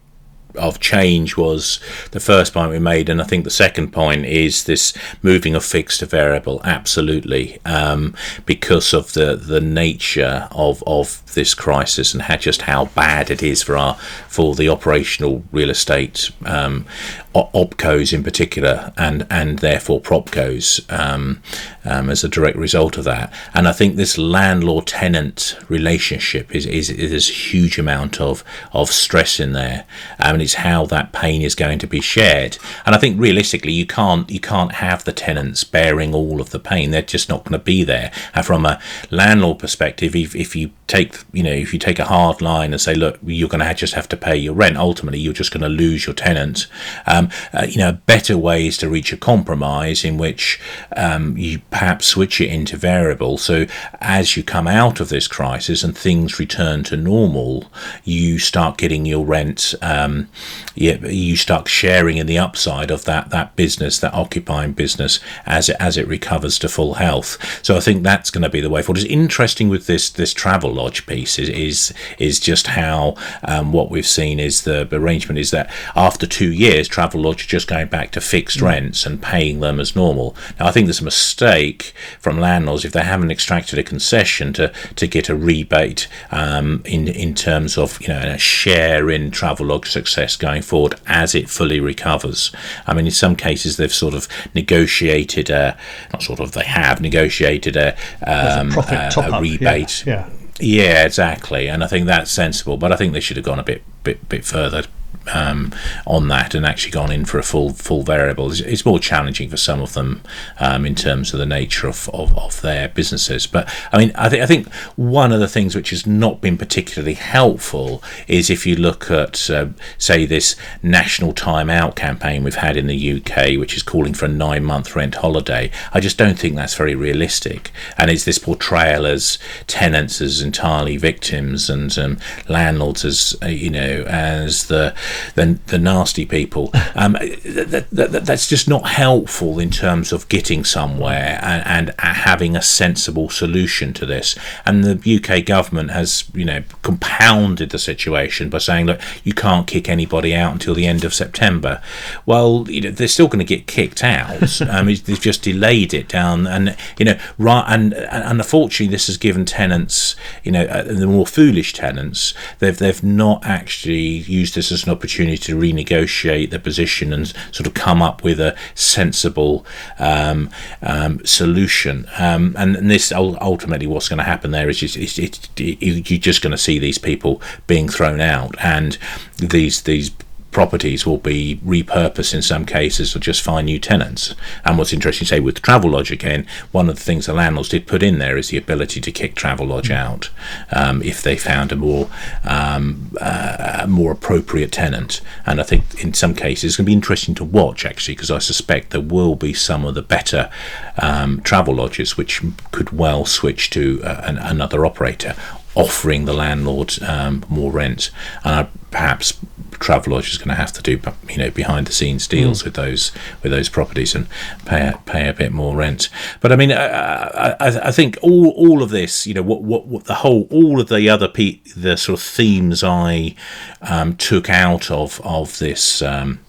of 0.56 0.80
change 0.80 1.36
was 1.36 1.80
the 2.10 2.20
first 2.20 2.54
point 2.54 2.70
we 2.70 2.78
made, 2.78 3.08
and 3.08 3.20
I 3.20 3.24
think 3.24 3.44
the 3.44 3.50
second 3.50 3.92
point 3.92 4.26
is 4.26 4.64
this 4.64 4.92
moving 5.22 5.54
of 5.54 5.64
fixed 5.64 6.00
to 6.00 6.06
variable. 6.06 6.60
Absolutely, 6.64 7.58
um, 7.64 8.14
because 8.46 8.92
of 8.92 9.12
the 9.12 9.36
the 9.36 9.60
nature 9.60 10.48
of 10.52 10.82
of 10.86 11.22
this 11.34 11.54
crisis 11.54 12.12
and 12.12 12.22
how 12.22 12.36
just 12.36 12.62
how 12.62 12.86
bad 12.86 13.30
it 13.30 13.42
is 13.42 13.62
for 13.62 13.76
our 13.76 13.94
for 14.28 14.54
the 14.54 14.68
operational 14.68 15.42
real 15.52 15.70
estate 15.70 16.30
um, 16.44 16.86
opcos 17.34 18.12
in 18.12 18.22
particular, 18.22 18.92
and 18.96 19.26
and 19.30 19.60
therefore 19.60 20.00
propcos 20.00 20.80
um, 20.92 21.42
um, 21.84 22.10
as 22.10 22.24
a 22.24 22.28
direct 22.28 22.56
result 22.56 22.98
of 22.98 23.04
that. 23.04 23.32
And 23.54 23.68
I 23.68 23.72
think 23.72 23.96
this 23.96 24.18
landlord 24.18 24.86
tenant 24.86 25.56
relationship 25.68 26.54
is, 26.54 26.66
is 26.66 26.90
is 26.90 27.28
a 27.28 27.32
huge 27.32 27.78
amount 27.78 28.20
of 28.20 28.42
of 28.72 28.90
stress 28.90 29.40
in 29.40 29.52
there, 29.52 29.84
um, 30.18 30.39
it's 30.40 30.54
how 30.54 30.86
that 30.86 31.12
pain 31.12 31.42
is 31.42 31.54
going 31.54 31.78
to 31.80 31.86
be 31.86 32.00
shared. 32.00 32.58
And 32.86 32.94
I 32.94 32.98
think 32.98 33.20
realistically, 33.20 33.72
you 33.72 33.86
can't 33.86 34.28
you 34.30 34.40
can't 34.40 34.72
have 34.72 35.04
the 35.04 35.12
tenants 35.12 35.64
bearing 35.64 36.14
all 36.14 36.40
of 36.40 36.50
the 36.50 36.58
pain; 36.58 36.90
they're 36.90 37.02
just 37.02 37.28
not 37.28 37.44
going 37.44 37.58
to 37.58 37.64
be 37.64 37.84
there. 37.84 38.12
And 38.34 38.44
from 38.44 38.66
a 38.66 38.80
landlord 39.10 39.58
perspective, 39.58 40.14
if 40.16 40.34
if 40.34 40.56
you 40.56 40.70
take 40.86 41.18
you 41.32 41.42
know 41.42 41.52
if 41.52 41.72
you 41.72 41.78
take 41.78 41.98
a 41.98 42.04
hard 42.04 42.40
line 42.42 42.72
and 42.72 42.80
say, 42.80 42.94
look, 42.94 43.18
you're 43.22 43.48
going 43.48 43.66
to 43.66 43.74
just 43.74 43.94
have 43.94 44.08
to 44.08 44.16
pay 44.16 44.36
your 44.36 44.54
rent. 44.54 44.76
Ultimately, 44.76 45.20
you're 45.20 45.32
just 45.32 45.52
going 45.52 45.62
to 45.62 45.68
lose 45.68 46.06
your 46.06 46.14
tenant. 46.14 46.66
Um, 47.06 47.28
uh, 47.52 47.66
you 47.68 47.78
know, 47.78 47.92
better 48.06 48.36
ways 48.36 48.76
to 48.78 48.88
reach 48.88 49.12
a 49.12 49.16
compromise 49.16 50.04
in 50.04 50.18
which 50.18 50.60
um, 50.96 51.36
you 51.36 51.60
perhaps 51.70 52.06
switch 52.06 52.40
it 52.40 52.50
into 52.50 52.76
variable. 52.76 53.38
So 53.38 53.66
as 54.00 54.36
you 54.36 54.42
come 54.42 54.66
out 54.66 55.00
of 55.00 55.08
this 55.08 55.28
crisis 55.28 55.82
and 55.82 55.96
things 55.96 56.38
return 56.38 56.82
to 56.84 56.96
normal, 56.96 57.70
you 58.04 58.38
start 58.38 58.78
getting 58.78 59.06
your 59.06 59.24
rent. 59.24 59.74
Um, 59.82 60.28
you, 60.74 60.98
you 61.06 61.36
start 61.36 61.68
sharing 61.68 62.16
in 62.16 62.26
the 62.26 62.38
upside 62.38 62.90
of 62.90 63.04
that 63.04 63.30
that 63.30 63.56
business, 63.56 63.98
that 63.98 64.14
occupying 64.14 64.72
business, 64.72 65.20
as 65.46 65.68
it 65.68 65.76
as 65.78 65.96
it 65.96 66.08
recovers 66.08 66.58
to 66.60 66.68
full 66.68 66.94
health. 66.94 67.64
So 67.64 67.76
I 67.76 67.80
think 67.80 68.02
that's 68.02 68.30
going 68.30 68.42
to 68.42 68.48
be 68.48 68.60
the 68.60 68.70
way 68.70 68.82
forward. 68.82 68.98
It's 69.02 69.10
interesting 69.10 69.68
with 69.68 69.86
this 69.86 70.10
this 70.10 70.34
Travelodge 70.34 71.06
piece 71.06 71.38
is 71.38 71.48
is 71.48 71.94
is 72.18 72.40
just 72.40 72.68
how 72.68 73.14
um, 73.44 73.72
what 73.72 73.90
we've 73.90 74.06
seen 74.06 74.40
is 74.40 74.62
the 74.62 74.88
arrangement 74.92 75.38
is 75.38 75.50
that 75.50 75.70
after 75.94 76.26
two 76.26 76.52
years, 76.52 76.88
travel 76.88 77.10
Travelodge 77.10 77.46
just 77.46 77.68
going 77.68 77.88
back 77.88 78.10
to 78.12 78.20
fixed 78.20 78.58
mm. 78.58 78.66
rents 78.66 79.06
and 79.06 79.22
paying 79.22 79.60
them 79.60 79.80
as 79.80 79.96
normal. 79.96 80.34
Now, 80.58 80.66
I 80.66 80.70
think 80.70 80.86
there's 80.86 81.00
a 81.00 81.04
mistake 81.04 81.92
from 82.18 82.38
landlords 82.38 82.84
if 82.84 82.92
they 82.92 83.02
haven't 83.02 83.30
extracted 83.30 83.78
a 83.78 83.82
concession 83.82 84.52
to, 84.54 84.72
to 84.96 85.06
get 85.06 85.28
a 85.28 85.34
rebate 85.34 86.08
um, 86.30 86.82
in 86.84 87.08
in 87.08 87.34
terms 87.34 87.76
of 87.76 88.00
you 88.00 88.08
know 88.08 88.20
a 88.20 88.38
share 88.38 89.10
in 89.10 89.30
Travelodge 89.30 89.86
success 89.86 90.19
process 90.20 90.36
going 90.36 90.62
forward 90.62 90.94
as 91.06 91.34
it 91.34 91.48
fully 91.48 91.80
recovers. 91.80 92.52
I 92.86 92.94
mean, 92.94 93.06
in 93.06 93.12
some 93.12 93.36
cases, 93.36 93.76
they've 93.76 93.92
sort 93.92 94.14
of 94.14 94.28
negotiated 94.54 95.50
a, 95.50 95.76
not 96.12 96.22
sort 96.22 96.40
of, 96.40 96.52
they 96.52 96.64
have 96.64 97.00
negotiated 97.00 97.76
a, 97.76 97.96
um, 98.26 98.72
a, 98.72 99.10
a, 99.16 99.36
a 99.36 99.40
rebate. 99.40 100.04
Yeah, 100.06 100.28
yeah. 100.28 100.30
Yeah, 100.62 101.06
exactly, 101.06 101.68
and 101.68 101.82
I 101.82 101.86
think 101.86 102.06
that's 102.06 102.30
sensible. 102.30 102.76
But 102.76 102.92
I 102.92 102.96
think 102.96 103.14
they 103.14 103.20
should 103.20 103.38
have 103.38 103.46
gone 103.46 103.58
a 103.58 103.62
bit, 103.62 103.82
bit, 104.04 104.28
bit 104.28 104.44
further 104.44 104.84
um, 105.32 105.72
on 106.06 106.28
that 106.28 106.54
and 106.54 106.64
actually 106.66 106.92
gone 106.92 107.12
in 107.12 107.24
for 107.24 107.38
a 107.38 107.42
full 107.42 107.70
full 107.70 108.02
variable. 108.02 108.50
It's, 108.50 108.60
it's 108.60 108.86
more 108.86 108.98
challenging 108.98 109.48
for 109.48 109.56
some 109.56 109.80
of 109.80 109.94
them 109.94 110.22
um, 110.58 110.86
in 110.86 110.94
terms 110.94 111.32
of 111.32 111.38
the 111.38 111.46
nature 111.46 111.88
of, 111.88 112.08
of, 112.10 112.36
of, 112.36 112.60
their 112.60 112.88
businesses. 112.88 113.46
But 113.46 113.72
I 113.92 113.98
mean, 113.98 114.12
I 114.14 114.28
think 114.28 114.42
I 114.42 114.46
think 114.46 114.72
one 114.96 115.32
of 115.32 115.40
the 115.40 115.48
things 115.48 115.74
which 115.74 115.90
has 115.90 116.06
not 116.06 116.40
been 116.40 116.58
particularly 116.58 117.14
helpful 117.14 118.02
is 118.26 118.50
if 118.50 118.66
you 118.66 118.76
look 118.76 119.10
at 119.10 119.48
uh, 119.50 119.68
say 119.98 120.26
this 120.26 120.56
national 120.82 121.32
time 121.32 121.70
out 121.70 121.96
campaign 121.96 122.44
we've 122.44 122.54
had 122.56 122.76
in 122.76 122.86
the 122.86 123.12
UK, 123.12 123.58
which 123.58 123.76
is 123.76 123.82
calling 123.82 124.14
for 124.14 124.26
a 124.26 124.28
nine 124.28 124.64
month 124.64 124.94
rent 124.96 125.16
holiday. 125.16 125.70
I 125.92 126.00
just 126.00 126.18
don't 126.18 126.38
think 126.38 126.56
that's 126.56 126.74
very 126.74 126.94
realistic, 126.94 127.70
and 127.96 128.10
it's 128.10 128.24
this 128.24 128.38
portrayal 128.38 129.06
as 129.06 129.38
tenants 129.66 130.20
as 130.20 130.40
entirely 130.40 130.96
victims 130.96 131.70
and 131.70 131.96
um, 131.98 132.18
landlords 132.48 133.04
as 133.04 133.36
uh, 133.42 133.46
you 133.46 133.70
know 133.70 134.04
as 134.06 134.66
the 134.66 134.94
the, 135.34 135.58
the 135.66 135.78
nasty 135.78 136.26
people. 136.26 136.72
Um, 136.96 137.12
that, 137.12 137.86
that, 137.92 138.26
that's 138.26 138.48
just 138.48 138.68
not 138.68 138.88
helpful 138.88 139.58
in 139.58 139.70
terms 139.70 140.12
of 140.12 140.28
getting 140.28 140.64
somewhere 140.64 141.38
and, 141.40 141.62
and 141.66 141.94
having 141.98 142.56
a 142.56 142.62
sensible 142.62 143.30
solution 143.30 143.92
to 143.94 144.04
this. 144.04 144.36
And 144.66 144.84
the 144.84 145.16
UK 145.16 145.46
government 145.46 145.92
has, 145.92 146.24
you 146.34 146.44
know, 146.44 146.62
compounded 146.82 147.70
the 147.70 147.78
situation 147.78 148.50
by 148.50 148.58
saying, 148.58 148.86
look, 148.86 149.00
you 149.24 149.32
can't 149.32 149.66
kick 149.66 149.88
anybody 149.88 150.34
out 150.34 150.52
until 150.52 150.74
the 150.74 150.86
end 150.86 151.04
of 151.04 151.14
September. 151.14 151.80
Well, 152.26 152.66
you 152.68 152.82
know, 152.82 152.90
they're 152.90 153.08
still 153.08 153.28
going 153.28 153.38
to 153.38 153.44
get 153.44 153.66
kicked 153.66 154.02
out. 154.04 154.60
um, 154.68 154.86
they've 154.86 155.20
just 155.20 155.42
delayed 155.42 155.94
it 155.94 156.08
down, 156.08 156.46
and 156.46 156.76
you 156.98 157.04
know, 157.04 157.18
right, 157.38 157.64
and 157.68 157.94
and 157.94 158.40
unfortunately, 158.40 158.90
this 158.90 159.06
has 159.06 159.16
given 159.16 159.44
tenants, 159.44 160.16
you 160.44 160.52
know, 160.52 160.64
uh, 160.64 160.82
the 160.82 161.06
more 161.06 161.26
foolish 161.26 161.72
tenants, 161.72 162.34
they've 162.58 162.78
they've 162.78 163.02
not 163.02 163.44
actually 163.44 164.00
used 164.00 164.54
this 164.54 164.72
as 164.72 164.84
an 164.84 164.89
opportunity 164.90 165.38
to 165.38 165.56
renegotiate 165.56 166.50
the 166.50 166.58
position 166.58 167.12
and 167.12 167.28
sort 167.52 167.66
of 167.66 167.74
come 167.74 168.02
up 168.02 168.22
with 168.22 168.40
a 168.40 168.56
sensible 168.74 169.64
um, 169.98 170.50
um, 170.82 171.24
solution. 171.24 172.06
Um, 172.18 172.54
and, 172.58 172.90
this 172.90 173.12
ultimately, 173.12 173.86
what's 173.86 174.08
going 174.08 174.18
to 174.18 174.24
happen 174.24 174.50
there 174.50 174.68
is 174.68 174.82
you're 174.82 176.18
just 176.18 176.42
going 176.42 176.50
to 176.50 176.58
see 176.58 176.78
these 176.78 176.98
people 176.98 177.40
being 177.66 177.88
thrown 177.88 178.20
out, 178.20 178.54
and 178.58 178.98
these 179.38 179.82
these 179.82 180.10
properties 180.50 181.06
will 181.06 181.18
be 181.18 181.60
repurposed 181.64 182.34
in 182.34 182.42
some 182.42 182.66
cases 182.66 183.14
or 183.14 183.20
just 183.20 183.42
find 183.42 183.66
new 183.66 183.78
tenants. 183.78 184.34
And 184.64 184.76
what's 184.78 184.92
interesting, 184.92 185.26
to 185.26 185.34
say 185.34 185.40
with 185.40 185.62
Travelodge 185.62 186.10
again, 186.10 186.46
one 186.72 186.88
of 186.88 186.96
the 186.96 187.02
things 187.02 187.26
the 187.26 187.34
landlords 187.34 187.68
did 187.68 187.86
put 187.86 188.02
in 188.02 188.18
there 188.18 188.36
is 188.36 188.48
the 188.48 188.56
ability 188.56 189.00
to 189.00 189.12
kick 189.12 189.34
Travelodge 189.34 189.90
mm. 189.90 189.96
out 189.96 190.30
um, 190.72 191.02
if 191.02 191.22
they 191.22 191.36
found 191.36 191.72
a 191.72 191.76
more 191.76 192.08
um, 192.44 193.12
uh, 193.20 193.86
more 193.88 194.12
appropriate 194.12 194.72
tenant. 194.72 195.20
And 195.46 195.60
I 195.60 195.64
think 195.64 196.02
in 196.02 196.14
some 196.14 196.34
cases 196.34 196.64
it's 196.64 196.76
going 196.76 196.86
to 196.86 196.90
be 196.90 196.94
interesting 196.94 197.34
to 197.36 197.44
watch 197.44 197.84
actually 197.84 198.14
because 198.14 198.30
I 198.30 198.38
suspect 198.38 198.90
there 198.90 199.00
will 199.00 199.36
be 199.36 199.54
some 199.54 199.84
of 199.84 199.94
the 199.94 200.02
better 200.02 200.50
um, 200.98 201.40
Travelodges 201.40 202.16
which 202.16 202.42
could 202.72 202.90
well 202.90 203.24
switch 203.24 203.70
to 203.70 204.00
uh, 204.02 204.22
an, 204.24 204.38
another 204.38 204.84
operator 204.84 205.34
offering 205.74 206.24
the 206.24 206.32
landlord 206.32 207.00
um, 207.02 207.44
more 207.48 207.70
rent. 207.70 208.10
And 208.44 208.68
perhaps 208.90 209.38
Travelodge 209.80 210.30
is 210.30 210.38
going 210.38 210.48
to 210.48 210.54
have 210.54 210.72
to 210.72 210.82
do 210.82 211.00
you 211.28 211.38
know 211.38 211.50
behind 211.50 211.86
the 211.86 211.92
scenes 211.92 212.28
deals 212.28 212.60
mm. 212.60 212.66
with 212.66 212.74
those 212.74 213.12
with 213.42 213.50
those 213.50 213.68
properties 213.68 214.14
and 214.14 214.26
pay 214.66 214.92
pay 215.06 215.28
a 215.28 215.32
bit 215.32 215.52
more 215.52 215.74
rent. 215.74 216.08
But 216.40 216.52
I 216.52 216.56
mean, 216.56 216.70
I, 216.70 217.56
I, 217.58 217.88
I 217.88 217.90
think 217.90 218.18
all 218.22 218.50
all 218.50 218.82
of 218.82 218.90
this, 218.90 219.26
you 219.26 219.34
know, 219.34 219.42
what, 219.42 219.62
what, 219.62 219.86
what 219.86 220.04
the 220.04 220.16
whole 220.16 220.46
all 220.50 220.80
of 220.80 220.88
the 220.88 221.08
other 221.08 221.28
pe- 221.28 221.60
the 221.76 221.96
sort 221.96 222.18
of 222.18 222.24
themes 222.24 222.84
I 222.84 223.34
um, 223.80 224.16
took 224.16 224.48
out 224.50 224.90
of 224.90 225.20
of 225.24 225.58
this. 225.58 226.02
Um, 226.02 226.40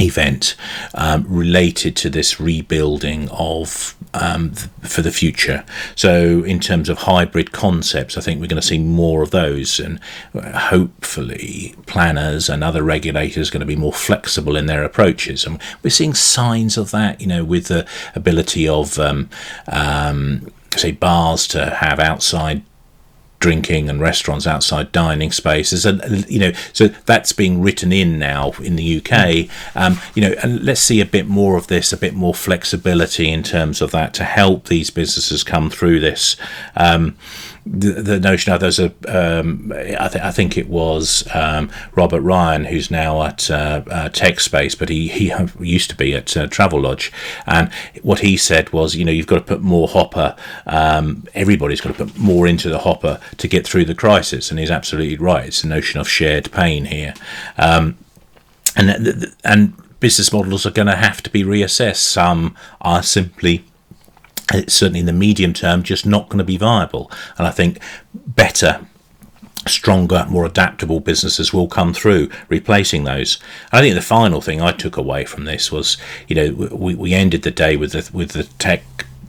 event 0.00 0.54
um, 0.94 1.24
related 1.28 1.96
to 1.96 2.10
this 2.10 2.40
rebuilding 2.40 3.28
of 3.30 3.96
um, 4.14 4.52
for 4.82 5.02
the 5.02 5.12
future. 5.12 5.64
So, 5.94 6.42
in 6.44 6.60
terms 6.60 6.88
of 6.88 6.98
hybrid 6.98 7.52
concepts, 7.52 8.16
I 8.16 8.20
think 8.20 8.40
we're 8.40 8.48
going 8.48 8.60
to 8.60 8.66
see 8.66 8.78
more 8.78 9.22
of 9.22 9.30
those, 9.30 9.78
and 9.78 10.00
hopefully, 10.34 11.74
planners 11.86 12.48
and 12.48 12.64
other 12.64 12.82
regulators 12.82 13.48
are 13.48 13.52
going 13.52 13.60
to 13.60 13.66
be 13.66 13.76
more 13.76 13.92
flexible 13.92 14.56
in 14.56 14.66
their 14.66 14.84
approaches. 14.84 15.44
And 15.44 15.60
we're 15.82 15.90
seeing 15.90 16.14
signs 16.14 16.76
of 16.76 16.90
that, 16.90 17.20
you 17.20 17.26
know, 17.26 17.44
with 17.44 17.66
the 17.66 17.86
ability 18.14 18.68
of 18.68 18.98
um, 18.98 19.28
um 19.68 20.50
say 20.76 20.92
bars 20.92 21.48
to 21.48 21.66
have 21.66 21.98
outside 21.98 22.62
drinking 23.40 23.88
and 23.88 24.00
restaurants 24.00 24.46
outside 24.46 24.92
dining 24.92 25.32
spaces 25.32 25.86
and 25.86 26.28
you 26.30 26.38
know 26.38 26.52
so 26.72 26.88
that's 27.06 27.32
being 27.32 27.60
written 27.60 27.92
in 27.92 28.18
now 28.18 28.52
in 28.62 28.76
the 28.76 28.98
UK 28.98 29.48
um, 29.74 29.98
you 30.14 30.22
know 30.22 30.34
and 30.42 30.62
let's 30.62 30.80
see 30.80 31.00
a 31.00 31.06
bit 31.06 31.26
more 31.26 31.56
of 31.56 31.66
this 31.66 31.92
a 31.92 31.96
bit 31.96 32.14
more 32.14 32.34
flexibility 32.34 33.30
in 33.30 33.42
terms 33.42 33.80
of 33.80 33.90
that 33.90 34.12
to 34.14 34.24
help 34.24 34.66
these 34.66 34.90
businesses 34.90 35.42
come 35.42 35.70
through 35.70 36.00
this. 36.00 36.36
Um, 36.76 37.16
the, 37.66 37.92
the 37.92 38.20
notion 38.20 38.52
of 38.52 38.60
there's 38.60 38.78
a 38.78 38.92
um, 39.06 39.72
I, 39.74 40.08
th- 40.08 40.24
I 40.24 40.30
think 40.30 40.56
it 40.56 40.68
was 40.68 41.24
um, 41.34 41.70
Robert 41.94 42.20
Ryan 42.20 42.64
who's 42.64 42.90
now 42.90 43.22
at 43.22 43.50
uh, 43.50 43.82
uh, 43.90 44.08
TechSpace, 44.08 44.78
but 44.78 44.88
he 44.88 45.08
he 45.08 45.32
used 45.60 45.90
to 45.90 45.96
be 45.96 46.14
at 46.14 46.36
uh, 46.36 46.46
Travelodge, 46.46 47.12
and 47.46 47.70
what 48.02 48.20
he 48.20 48.36
said 48.36 48.72
was, 48.72 48.96
you 48.96 49.04
know, 49.04 49.12
you've 49.12 49.26
got 49.26 49.36
to 49.36 49.42
put 49.42 49.60
more 49.60 49.88
hopper. 49.88 50.36
Um, 50.66 51.24
everybody's 51.34 51.80
got 51.80 51.94
to 51.94 52.06
put 52.06 52.18
more 52.18 52.46
into 52.46 52.68
the 52.68 52.78
hopper 52.78 53.20
to 53.36 53.48
get 53.48 53.66
through 53.66 53.84
the 53.84 53.94
crisis, 53.94 54.50
and 54.50 54.58
he's 54.58 54.70
absolutely 54.70 55.16
right. 55.16 55.46
It's 55.46 55.62
the 55.62 55.68
notion 55.68 56.00
of 56.00 56.08
shared 56.08 56.50
pain 56.52 56.86
here, 56.86 57.14
um, 57.58 57.98
and 58.76 59.34
and 59.44 59.74
business 60.00 60.32
models 60.32 60.64
are 60.64 60.70
going 60.70 60.88
to 60.88 60.96
have 60.96 61.22
to 61.22 61.30
be 61.30 61.44
reassessed. 61.44 61.96
Some 61.96 62.56
are 62.80 63.02
simply 63.02 63.64
it's 64.52 64.74
certainly 64.74 65.00
in 65.00 65.06
the 65.06 65.12
medium 65.12 65.52
term 65.52 65.82
just 65.82 66.06
not 66.06 66.28
going 66.28 66.38
to 66.38 66.44
be 66.44 66.56
viable. 66.56 67.10
And 67.38 67.46
I 67.46 67.50
think 67.50 67.78
better, 68.14 68.80
stronger, 69.66 70.26
more 70.28 70.46
adaptable 70.46 71.00
businesses 71.00 71.52
will 71.52 71.68
come 71.68 71.92
through, 71.92 72.30
replacing 72.48 73.04
those. 73.04 73.38
I 73.72 73.80
think 73.80 73.94
the 73.94 74.02
final 74.02 74.40
thing 74.40 74.60
I 74.60 74.72
took 74.72 74.96
away 74.96 75.24
from 75.24 75.44
this 75.44 75.70
was, 75.70 75.96
you 76.28 76.36
know, 76.36 76.68
we, 76.74 76.94
we 76.94 77.14
ended 77.14 77.42
the 77.42 77.50
day 77.50 77.76
with 77.76 77.92
the 77.92 78.10
with 78.12 78.30
the 78.32 78.44
tech 78.44 78.82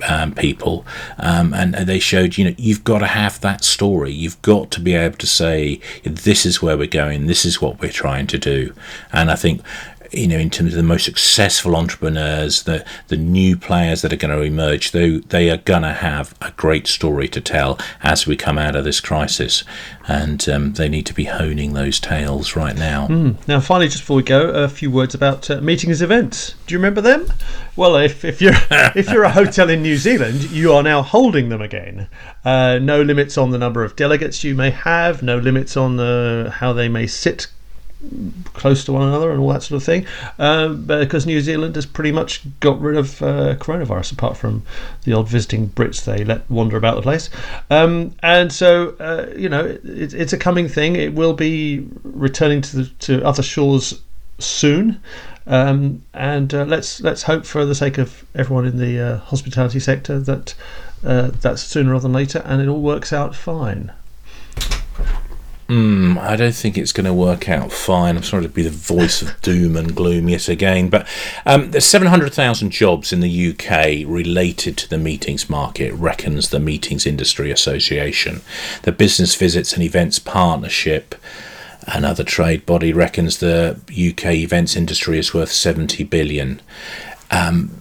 um, 0.07 0.33
people, 0.33 0.85
um, 1.17 1.53
and, 1.53 1.75
they 1.75 1.99
showed 1.99 2.37
you 2.37 2.45
know 2.45 2.55
you've 2.57 2.83
got 2.83 2.99
to 2.99 3.07
have 3.07 3.39
that 3.41 3.63
story. 3.63 4.11
You've 4.11 4.41
got 4.41 4.71
to 4.71 4.79
be 4.79 4.93
able 4.93 5.17
to 5.17 5.27
say 5.27 5.79
this 6.03 6.45
is 6.45 6.61
where 6.61 6.77
we're 6.77 6.87
going, 6.87 7.27
this 7.27 7.45
is 7.45 7.61
what 7.61 7.79
we're 7.79 7.91
trying 7.91 8.27
to 8.27 8.37
do, 8.37 8.73
and 9.11 9.29
I 9.31 9.35
think 9.35 9.61
you 10.11 10.27
know, 10.27 10.37
in 10.37 10.49
terms 10.49 10.73
of 10.73 10.77
the 10.77 10.83
most 10.83 11.05
successful 11.05 11.75
entrepreneurs, 11.75 12.63
the 12.63 12.85
the 13.07 13.17
new 13.17 13.55
players 13.55 14.01
that 14.01 14.11
are 14.11 14.17
going 14.17 14.35
to 14.35 14.43
emerge, 14.43 14.91
they 14.91 15.17
they 15.19 15.49
are 15.49 15.57
going 15.57 15.83
to 15.83 15.93
have 15.93 16.35
a 16.41 16.51
great 16.51 16.87
story 16.87 17.27
to 17.29 17.41
tell 17.41 17.79
as 18.03 18.27
we 18.27 18.35
come 18.35 18.57
out 18.57 18.75
of 18.75 18.83
this 18.83 18.99
crisis, 18.99 19.63
and 20.07 20.47
um, 20.49 20.73
they 20.73 20.89
need 20.89 21.05
to 21.05 21.13
be 21.13 21.25
honing 21.25 21.73
those 21.73 21.99
tales 21.99 22.55
right 22.55 22.75
now. 22.75 23.07
Mm. 23.07 23.47
Now, 23.47 23.59
finally, 23.61 23.87
just 23.87 24.01
before 24.01 24.17
we 24.17 24.23
go, 24.23 24.49
a 24.49 24.67
few 24.67 24.91
words 24.91 25.15
about 25.15 25.49
uh, 25.49 25.61
meetings 25.61 26.01
events. 26.01 26.55
Do 26.67 26.73
you 26.73 26.79
remember 26.79 27.01
them? 27.01 27.31
Well, 27.75 27.95
if, 27.95 28.25
if 28.25 28.41
you're 28.41 28.53
if 28.71 29.09
you're 29.09 29.23
a 29.23 29.31
hotel 29.31 29.69
in 29.69 29.81
New 29.81 29.97
Zealand, 29.97 30.51
you 30.51 30.73
are 30.73 30.83
now 30.83 31.01
holding 31.01 31.49
them 31.49 31.61
again. 31.61 32.09
Uh, 32.43 32.79
no 32.81 33.01
limits 33.01 33.37
on 33.37 33.51
the 33.51 33.57
number 33.57 33.83
of 33.83 33.95
delegates 33.95 34.43
you 34.43 34.55
may 34.55 34.71
have. 34.71 35.23
No 35.23 35.37
limits 35.37 35.77
on 35.77 35.99
uh, 35.99 36.51
how 36.51 36.73
they 36.73 36.89
may 36.89 37.07
sit 37.07 37.47
close 38.53 38.83
to 38.85 38.91
one 38.91 39.07
another 39.07 39.31
and 39.31 39.39
all 39.39 39.49
that 39.49 39.63
sort 39.63 39.77
of 39.77 39.83
thing. 39.83 40.05
Uh, 40.39 40.69
because 40.69 41.25
New 41.25 41.41
Zealand 41.41 41.75
has 41.75 41.85
pretty 41.85 42.11
much 42.11 42.41
got 42.59 42.79
rid 42.81 42.97
of 42.97 43.21
uh, 43.21 43.55
coronavirus, 43.55 44.13
apart 44.13 44.37
from 44.37 44.63
the 45.03 45.13
odd 45.13 45.27
visiting 45.27 45.69
Brits 45.69 46.03
they 46.03 46.23
let 46.23 46.49
wander 46.49 46.77
about 46.77 46.95
the 46.95 47.01
place. 47.01 47.29
Um, 47.69 48.15
and 48.23 48.51
so, 48.51 48.95
uh, 48.99 49.27
you 49.35 49.49
know, 49.49 49.65
it, 49.65 50.13
it's 50.13 50.33
a 50.33 50.37
coming 50.37 50.67
thing. 50.67 50.95
It 50.95 51.13
will 51.13 51.33
be 51.33 51.87
returning 52.03 52.61
to 52.61 52.77
the, 52.77 52.85
to 52.85 53.25
other 53.25 53.43
shores 53.43 54.01
soon. 54.39 55.01
Um, 55.47 56.03
and 56.13 56.53
uh, 56.53 56.65
let's 56.65 57.01
let's 57.01 57.23
hope, 57.23 57.45
for 57.45 57.65
the 57.65 57.75
sake 57.75 57.97
of 57.97 58.25
everyone 58.35 58.65
in 58.65 58.77
the 58.77 58.99
uh, 58.99 59.17
hospitality 59.17 59.79
sector, 59.79 60.19
that 60.19 60.53
uh, 61.03 61.31
that's 61.41 61.63
sooner 61.63 61.91
rather 61.91 62.03
than 62.03 62.13
later, 62.13 62.43
and 62.45 62.61
it 62.61 62.67
all 62.67 62.81
works 62.81 63.11
out 63.11 63.35
fine. 63.35 63.91
Mm, 65.71 66.17
I 66.17 66.35
don't 66.35 66.53
think 66.53 66.77
it's 66.77 66.91
going 66.91 67.05
to 67.05 67.13
work 67.13 67.47
out 67.47 67.71
fine. 67.71 68.17
I'm 68.17 68.23
sorry 68.23 68.43
to 68.43 68.49
be 68.49 68.61
the 68.61 68.69
voice 68.69 69.21
of 69.21 69.39
doom 69.41 69.77
and 69.77 69.95
gloom 69.95 70.27
yet 70.27 70.49
again, 70.49 70.89
but 70.89 71.07
um, 71.45 71.71
there's 71.71 71.85
700,000 71.85 72.71
jobs 72.71 73.13
in 73.13 73.21
the 73.21 73.51
UK 73.51 74.05
related 74.05 74.75
to 74.79 74.89
the 74.89 74.97
meetings 74.97 75.49
market, 75.49 75.93
reckons 75.93 76.49
the 76.49 76.59
Meetings 76.59 77.05
Industry 77.05 77.51
Association. 77.51 78.41
The 78.81 78.91
Business 78.91 79.33
Visits 79.35 79.71
and 79.71 79.81
Events 79.81 80.19
Partnership 80.19 81.15
another 81.87 82.23
trade 82.23 82.63
body 82.65 82.93
reckons 82.93 83.39
the 83.39 83.75
UK 83.89 84.35
events 84.35 84.75
industry 84.75 85.17
is 85.17 85.33
worth 85.33 85.51
70 85.51 86.03
billion. 86.03 86.61
Um, 87.31 87.80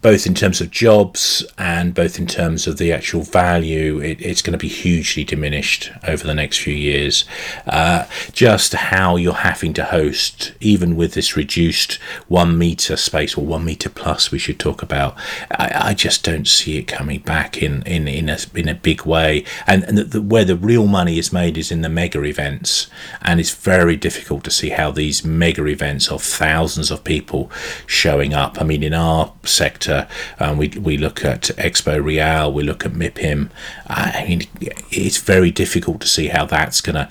both 0.00 0.26
in 0.26 0.34
terms 0.34 0.60
of 0.60 0.70
jobs 0.70 1.44
and 1.58 1.94
both 1.94 2.18
in 2.18 2.26
terms 2.26 2.66
of 2.66 2.78
the 2.78 2.92
actual 2.92 3.22
value, 3.22 3.98
it, 3.98 4.20
it's 4.20 4.42
going 4.42 4.52
to 4.52 4.58
be 4.58 4.68
hugely 4.68 5.24
diminished 5.24 5.90
over 6.06 6.26
the 6.26 6.34
next 6.34 6.58
few 6.58 6.74
years. 6.74 7.24
Uh, 7.66 8.06
just 8.32 8.72
how 8.72 9.16
you're 9.16 9.34
having 9.34 9.74
to 9.74 9.84
host, 9.84 10.52
even 10.60 10.96
with 10.96 11.14
this 11.14 11.36
reduced 11.36 11.94
one 12.28 12.56
meter 12.56 12.96
space 12.96 13.36
or 13.36 13.44
one 13.44 13.64
meter 13.64 13.88
plus, 13.90 14.30
we 14.30 14.38
should 14.38 14.58
talk 14.58 14.82
about. 14.82 15.16
I, 15.50 15.90
I 15.90 15.94
just 15.94 16.24
don't 16.24 16.48
see 16.48 16.78
it 16.78 16.84
coming 16.84 17.20
back 17.20 17.62
in 17.62 17.82
in 17.82 18.08
in 18.08 18.28
a 18.28 18.38
in 18.54 18.68
a 18.68 18.74
big 18.74 19.04
way. 19.04 19.44
And, 19.66 19.84
and 19.84 19.98
the, 19.98 20.04
the, 20.04 20.22
where 20.22 20.44
the 20.44 20.56
real 20.56 20.86
money 20.86 21.18
is 21.18 21.32
made 21.32 21.58
is 21.58 21.70
in 21.70 21.82
the 21.82 21.88
mega 21.88 22.22
events, 22.22 22.88
and 23.22 23.40
it's 23.40 23.54
very 23.54 23.96
difficult 23.96 24.44
to 24.44 24.50
see 24.50 24.70
how 24.70 24.90
these 24.90 25.24
mega 25.24 25.66
events 25.66 26.08
of 26.08 26.22
thousands 26.22 26.90
of 26.90 27.04
people 27.04 27.50
showing 27.86 28.32
up. 28.32 28.60
I 28.60 28.64
mean, 28.64 28.82
in 28.82 28.94
our 28.94 29.25
our 29.26 29.34
sector, 29.44 30.08
um, 30.38 30.58
we, 30.58 30.68
we 30.68 30.96
look 30.96 31.24
at 31.24 31.42
Expo 31.56 32.02
Real, 32.02 32.52
we 32.52 32.62
look 32.62 32.84
at 32.84 32.92
MIPIM. 32.92 33.50
I 33.86 34.24
mean, 34.28 34.42
it's 34.90 35.18
very 35.18 35.50
difficult 35.50 36.00
to 36.00 36.08
see 36.08 36.28
how 36.28 36.44
that's 36.46 36.80
going 36.80 36.96
to 36.96 37.08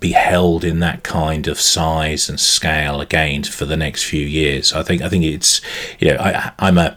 be 0.00 0.12
held 0.12 0.64
in 0.64 0.80
that 0.80 1.02
kind 1.02 1.46
of 1.46 1.60
size 1.60 2.28
and 2.28 2.38
scale 2.38 3.00
again 3.00 3.44
for 3.44 3.64
the 3.64 3.76
next 3.76 4.04
few 4.04 4.24
years. 4.26 4.72
I 4.72 4.82
think 4.82 5.02
I 5.02 5.08
think 5.08 5.24
it's 5.24 5.60
you 5.98 6.10
know 6.10 6.16
I, 6.20 6.52
I'm 6.58 6.78
a 6.78 6.96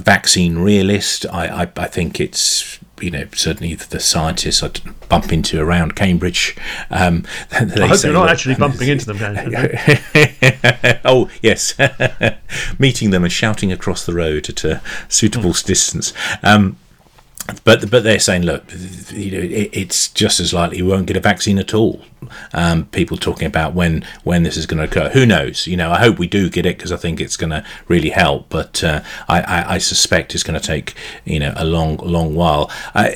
vaccine 0.00 0.58
realist. 0.58 1.26
I, 1.32 1.62
I, 1.62 1.68
I 1.76 1.86
think 1.86 2.20
it's 2.20 2.78
you 3.00 3.10
know, 3.10 3.26
certainly 3.32 3.74
the 3.74 4.00
scientists 4.00 4.62
I 4.62 4.70
bump 5.08 5.32
into 5.32 5.60
around 5.60 5.96
Cambridge. 5.96 6.56
Um, 6.90 7.24
I 7.52 7.86
hope 7.86 8.02
you're 8.02 8.12
not 8.12 8.28
actually 8.28 8.54
bumping 8.56 8.88
into 8.88 9.12
them. 9.12 9.18
oh 11.04 11.30
yes, 11.42 11.74
meeting 12.78 13.10
them 13.10 13.24
and 13.24 13.32
shouting 13.32 13.72
across 13.72 14.06
the 14.06 14.14
road 14.14 14.48
at 14.48 14.64
a 14.64 14.82
suitable 15.08 15.52
distance. 15.52 16.12
Um, 16.42 16.76
but 17.64 17.90
but 17.90 18.02
they're 18.04 18.18
saying, 18.18 18.42
look, 18.42 18.64
you 19.10 19.30
know, 19.30 19.38
it, 19.38 19.70
it's 19.72 20.08
just 20.08 20.40
as 20.40 20.52
likely 20.52 20.82
we 20.82 20.88
won't 20.88 21.06
get 21.06 21.16
a 21.16 21.20
vaccine 21.20 21.58
at 21.58 21.74
all. 21.74 22.02
Um, 22.52 22.86
people 22.86 23.16
talking 23.16 23.46
about 23.46 23.74
when 23.74 24.04
when 24.24 24.42
this 24.42 24.56
is 24.56 24.66
going 24.66 24.78
to 24.78 24.84
occur. 24.84 25.08
Who 25.10 25.24
knows? 25.24 25.66
You 25.66 25.76
know, 25.76 25.90
I 25.90 25.98
hope 25.98 26.18
we 26.18 26.26
do 26.26 26.50
get 26.50 26.66
it 26.66 26.76
because 26.76 26.92
I 26.92 26.96
think 26.96 27.20
it's 27.20 27.36
going 27.36 27.50
to 27.50 27.64
really 27.88 28.10
help. 28.10 28.48
But 28.50 28.84
uh, 28.84 29.02
I, 29.28 29.40
I, 29.40 29.74
I, 29.74 29.78
suspect 29.78 30.34
it's 30.34 30.44
going 30.44 30.60
to 30.60 30.64
take 30.64 30.94
you 31.24 31.40
know 31.40 31.52
a 31.56 31.64
long 31.64 31.96
long 31.96 32.34
while. 32.34 32.70
Uh, 32.94 33.12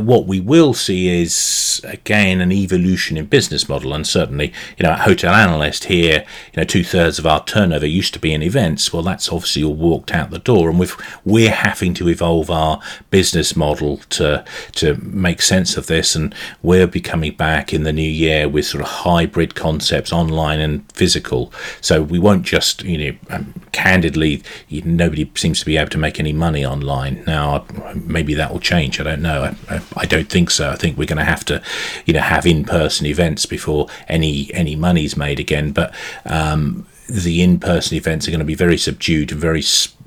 what 0.00 0.26
we 0.26 0.40
will 0.40 0.74
see 0.74 1.22
is 1.22 1.80
again 1.84 2.40
an 2.40 2.52
evolution 2.52 3.16
in 3.16 3.26
business 3.26 3.68
model, 3.68 3.94
and 3.94 4.06
certainly 4.06 4.52
you 4.76 4.82
know, 4.82 4.94
hotel 4.94 5.34
analyst 5.34 5.84
here, 5.84 6.24
you 6.52 6.56
know, 6.56 6.64
two 6.64 6.84
thirds 6.84 7.18
of 7.18 7.26
our 7.26 7.44
turnover 7.44 7.86
used 7.86 8.12
to 8.14 8.20
be 8.20 8.32
in 8.32 8.42
events. 8.42 8.92
Well, 8.92 9.02
that's 9.02 9.28
obviously 9.28 9.62
all 9.62 9.74
walked 9.74 10.12
out 10.12 10.30
the 10.30 10.38
door, 10.38 10.68
and 10.68 10.78
with 10.78 10.96
we're 11.24 11.50
having 11.50 11.94
to 11.94 12.08
evolve 12.08 12.50
our 12.50 12.80
business 13.10 13.45
model 13.54 13.98
to 14.10 14.44
to 14.72 14.94
make 15.02 15.42
sense 15.42 15.76
of 15.76 15.86
this, 15.86 16.16
and 16.16 16.34
we'll 16.62 16.86
be 16.86 17.00
coming 17.00 17.36
back 17.36 17.74
in 17.74 17.82
the 17.82 17.92
new 17.92 18.02
year 18.02 18.48
with 18.48 18.64
sort 18.64 18.82
of 18.82 18.88
hybrid 18.88 19.54
concepts, 19.54 20.12
online 20.12 20.60
and 20.60 20.90
physical. 20.92 21.52
So 21.82 22.02
we 22.02 22.18
won't 22.18 22.44
just 22.44 22.82
you 22.82 23.12
know, 23.12 23.18
um, 23.30 23.54
candidly, 23.72 24.42
nobody 24.70 25.30
seems 25.34 25.60
to 25.60 25.66
be 25.66 25.76
able 25.76 25.90
to 25.90 25.98
make 25.98 26.18
any 26.18 26.32
money 26.32 26.64
online 26.64 27.22
now. 27.26 27.66
Maybe 27.94 28.34
that 28.34 28.52
will 28.52 28.60
change. 28.60 29.00
I 29.00 29.04
don't 29.04 29.22
know. 29.22 29.54
I, 29.68 29.80
I 29.96 30.06
don't 30.06 30.28
think 30.28 30.50
so. 30.50 30.70
I 30.70 30.76
think 30.76 30.96
we're 30.96 31.06
going 31.06 31.18
to 31.18 31.24
have 31.24 31.44
to, 31.46 31.62
you 32.06 32.14
know, 32.14 32.20
have 32.20 32.46
in-person 32.46 33.06
events 33.06 33.46
before 33.46 33.88
any 34.08 34.52
any 34.54 34.76
money's 34.76 35.16
made 35.16 35.38
again. 35.40 35.72
But 35.72 35.94
um, 36.24 36.86
the 37.08 37.42
in-person 37.42 37.96
events 37.96 38.26
are 38.26 38.30
going 38.30 38.40
to 38.40 38.44
be 38.44 38.54
very 38.54 38.78
subdued 38.78 39.32
and 39.32 39.40
very 39.40 39.62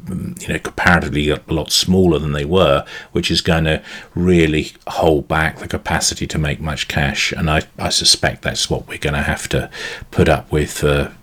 you 0.10 0.48
know 0.48 0.60
comparatively 0.60 1.30
a 1.30 1.42
lot 1.48 1.72
smaller 1.72 2.20
than 2.20 2.32
they 2.32 2.46
were 2.46 2.86
which 3.12 3.30
is 3.30 3.42
going 3.42 3.66
to 3.66 3.82
really 4.16 4.72
hold 4.88 5.28
back 5.28 5.58
the 5.58 5.68
capacity 5.68 6.28
to 6.28 6.38
make 6.38 6.60
much 6.60 6.88
cash. 6.88 7.32
And 7.32 7.50
i, 7.50 7.64
I 7.78 7.90
suspect 7.90 8.42
that's 8.42 8.70
what 8.70 8.88
we're 8.88 8.98
going 8.98 9.14
to 9.16 9.22
have 9.22 9.48
to 9.50 9.70
put 10.12 10.30
up 10.30 10.52
with 10.52 10.72
for 10.72 11.14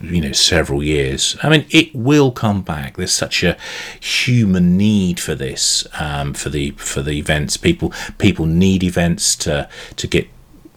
you 0.00 0.20
know 0.20 0.32
several 0.32 0.82
years. 0.82 1.36
I 1.42 1.48
mean 1.50 1.66
it 1.70 1.94
will 1.94 2.32
come 2.32 2.62
back. 2.62 2.96
There's 2.96 3.12
such 3.12 3.42
a 3.42 3.56
human 4.00 4.76
need 4.76 5.20
for 5.20 5.34
this 5.34 5.86
um, 5.98 6.34
for 6.34 6.48
the 6.48 6.70
for 6.72 7.02
the 7.02 7.12
events. 7.12 7.56
People 7.56 7.92
people 8.18 8.46
need 8.46 8.82
events 8.82 9.36
to 9.36 9.68
to 9.96 10.06
get 10.06 10.28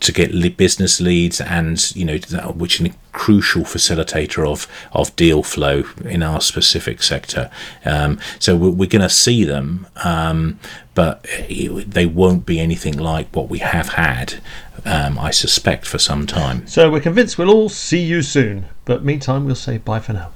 to 0.03 0.11
get 0.11 0.57
business 0.57 0.99
leads 0.99 1.41
and 1.41 1.95
you 1.95 2.05
know 2.05 2.17
which 2.55 2.79
is 2.79 2.87
a 2.87 2.93
crucial 3.11 3.63
facilitator 3.63 4.47
of 4.47 4.67
of 4.91 5.15
deal 5.15 5.43
flow 5.43 5.83
in 6.03 6.21
our 6.21 6.41
specific 6.41 7.01
sector. 7.01 7.49
Um, 7.85 8.19
so 8.39 8.55
we're, 8.55 8.71
we're 8.71 8.89
going 8.89 9.01
to 9.01 9.09
see 9.09 9.43
them 9.43 9.87
um, 10.03 10.59
but 10.93 11.25
they 11.49 12.05
won't 12.05 12.45
be 12.45 12.59
anything 12.59 12.97
like 12.97 13.27
what 13.35 13.49
we 13.49 13.59
have 13.59 13.89
had 13.89 14.35
um, 14.85 15.17
I 15.17 15.31
suspect 15.31 15.87
for 15.87 15.97
some 15.97 16.27
time. 16.27 16.67
So 16.67 16.91
we're 16.91 16.99
convinced 16.99 17.37
we'll 17.37 17.49
all 17.49 17.69
see 17.69 18.03
you 18.03 18.21
soon 18.21 18.65
but 18.85 19.03
meantime 19.03 19.45
we'll 19.45 19.55
say 19.55 19.77
bye 19.77 19.99
for 19.99 20.13
now 20.13 20.31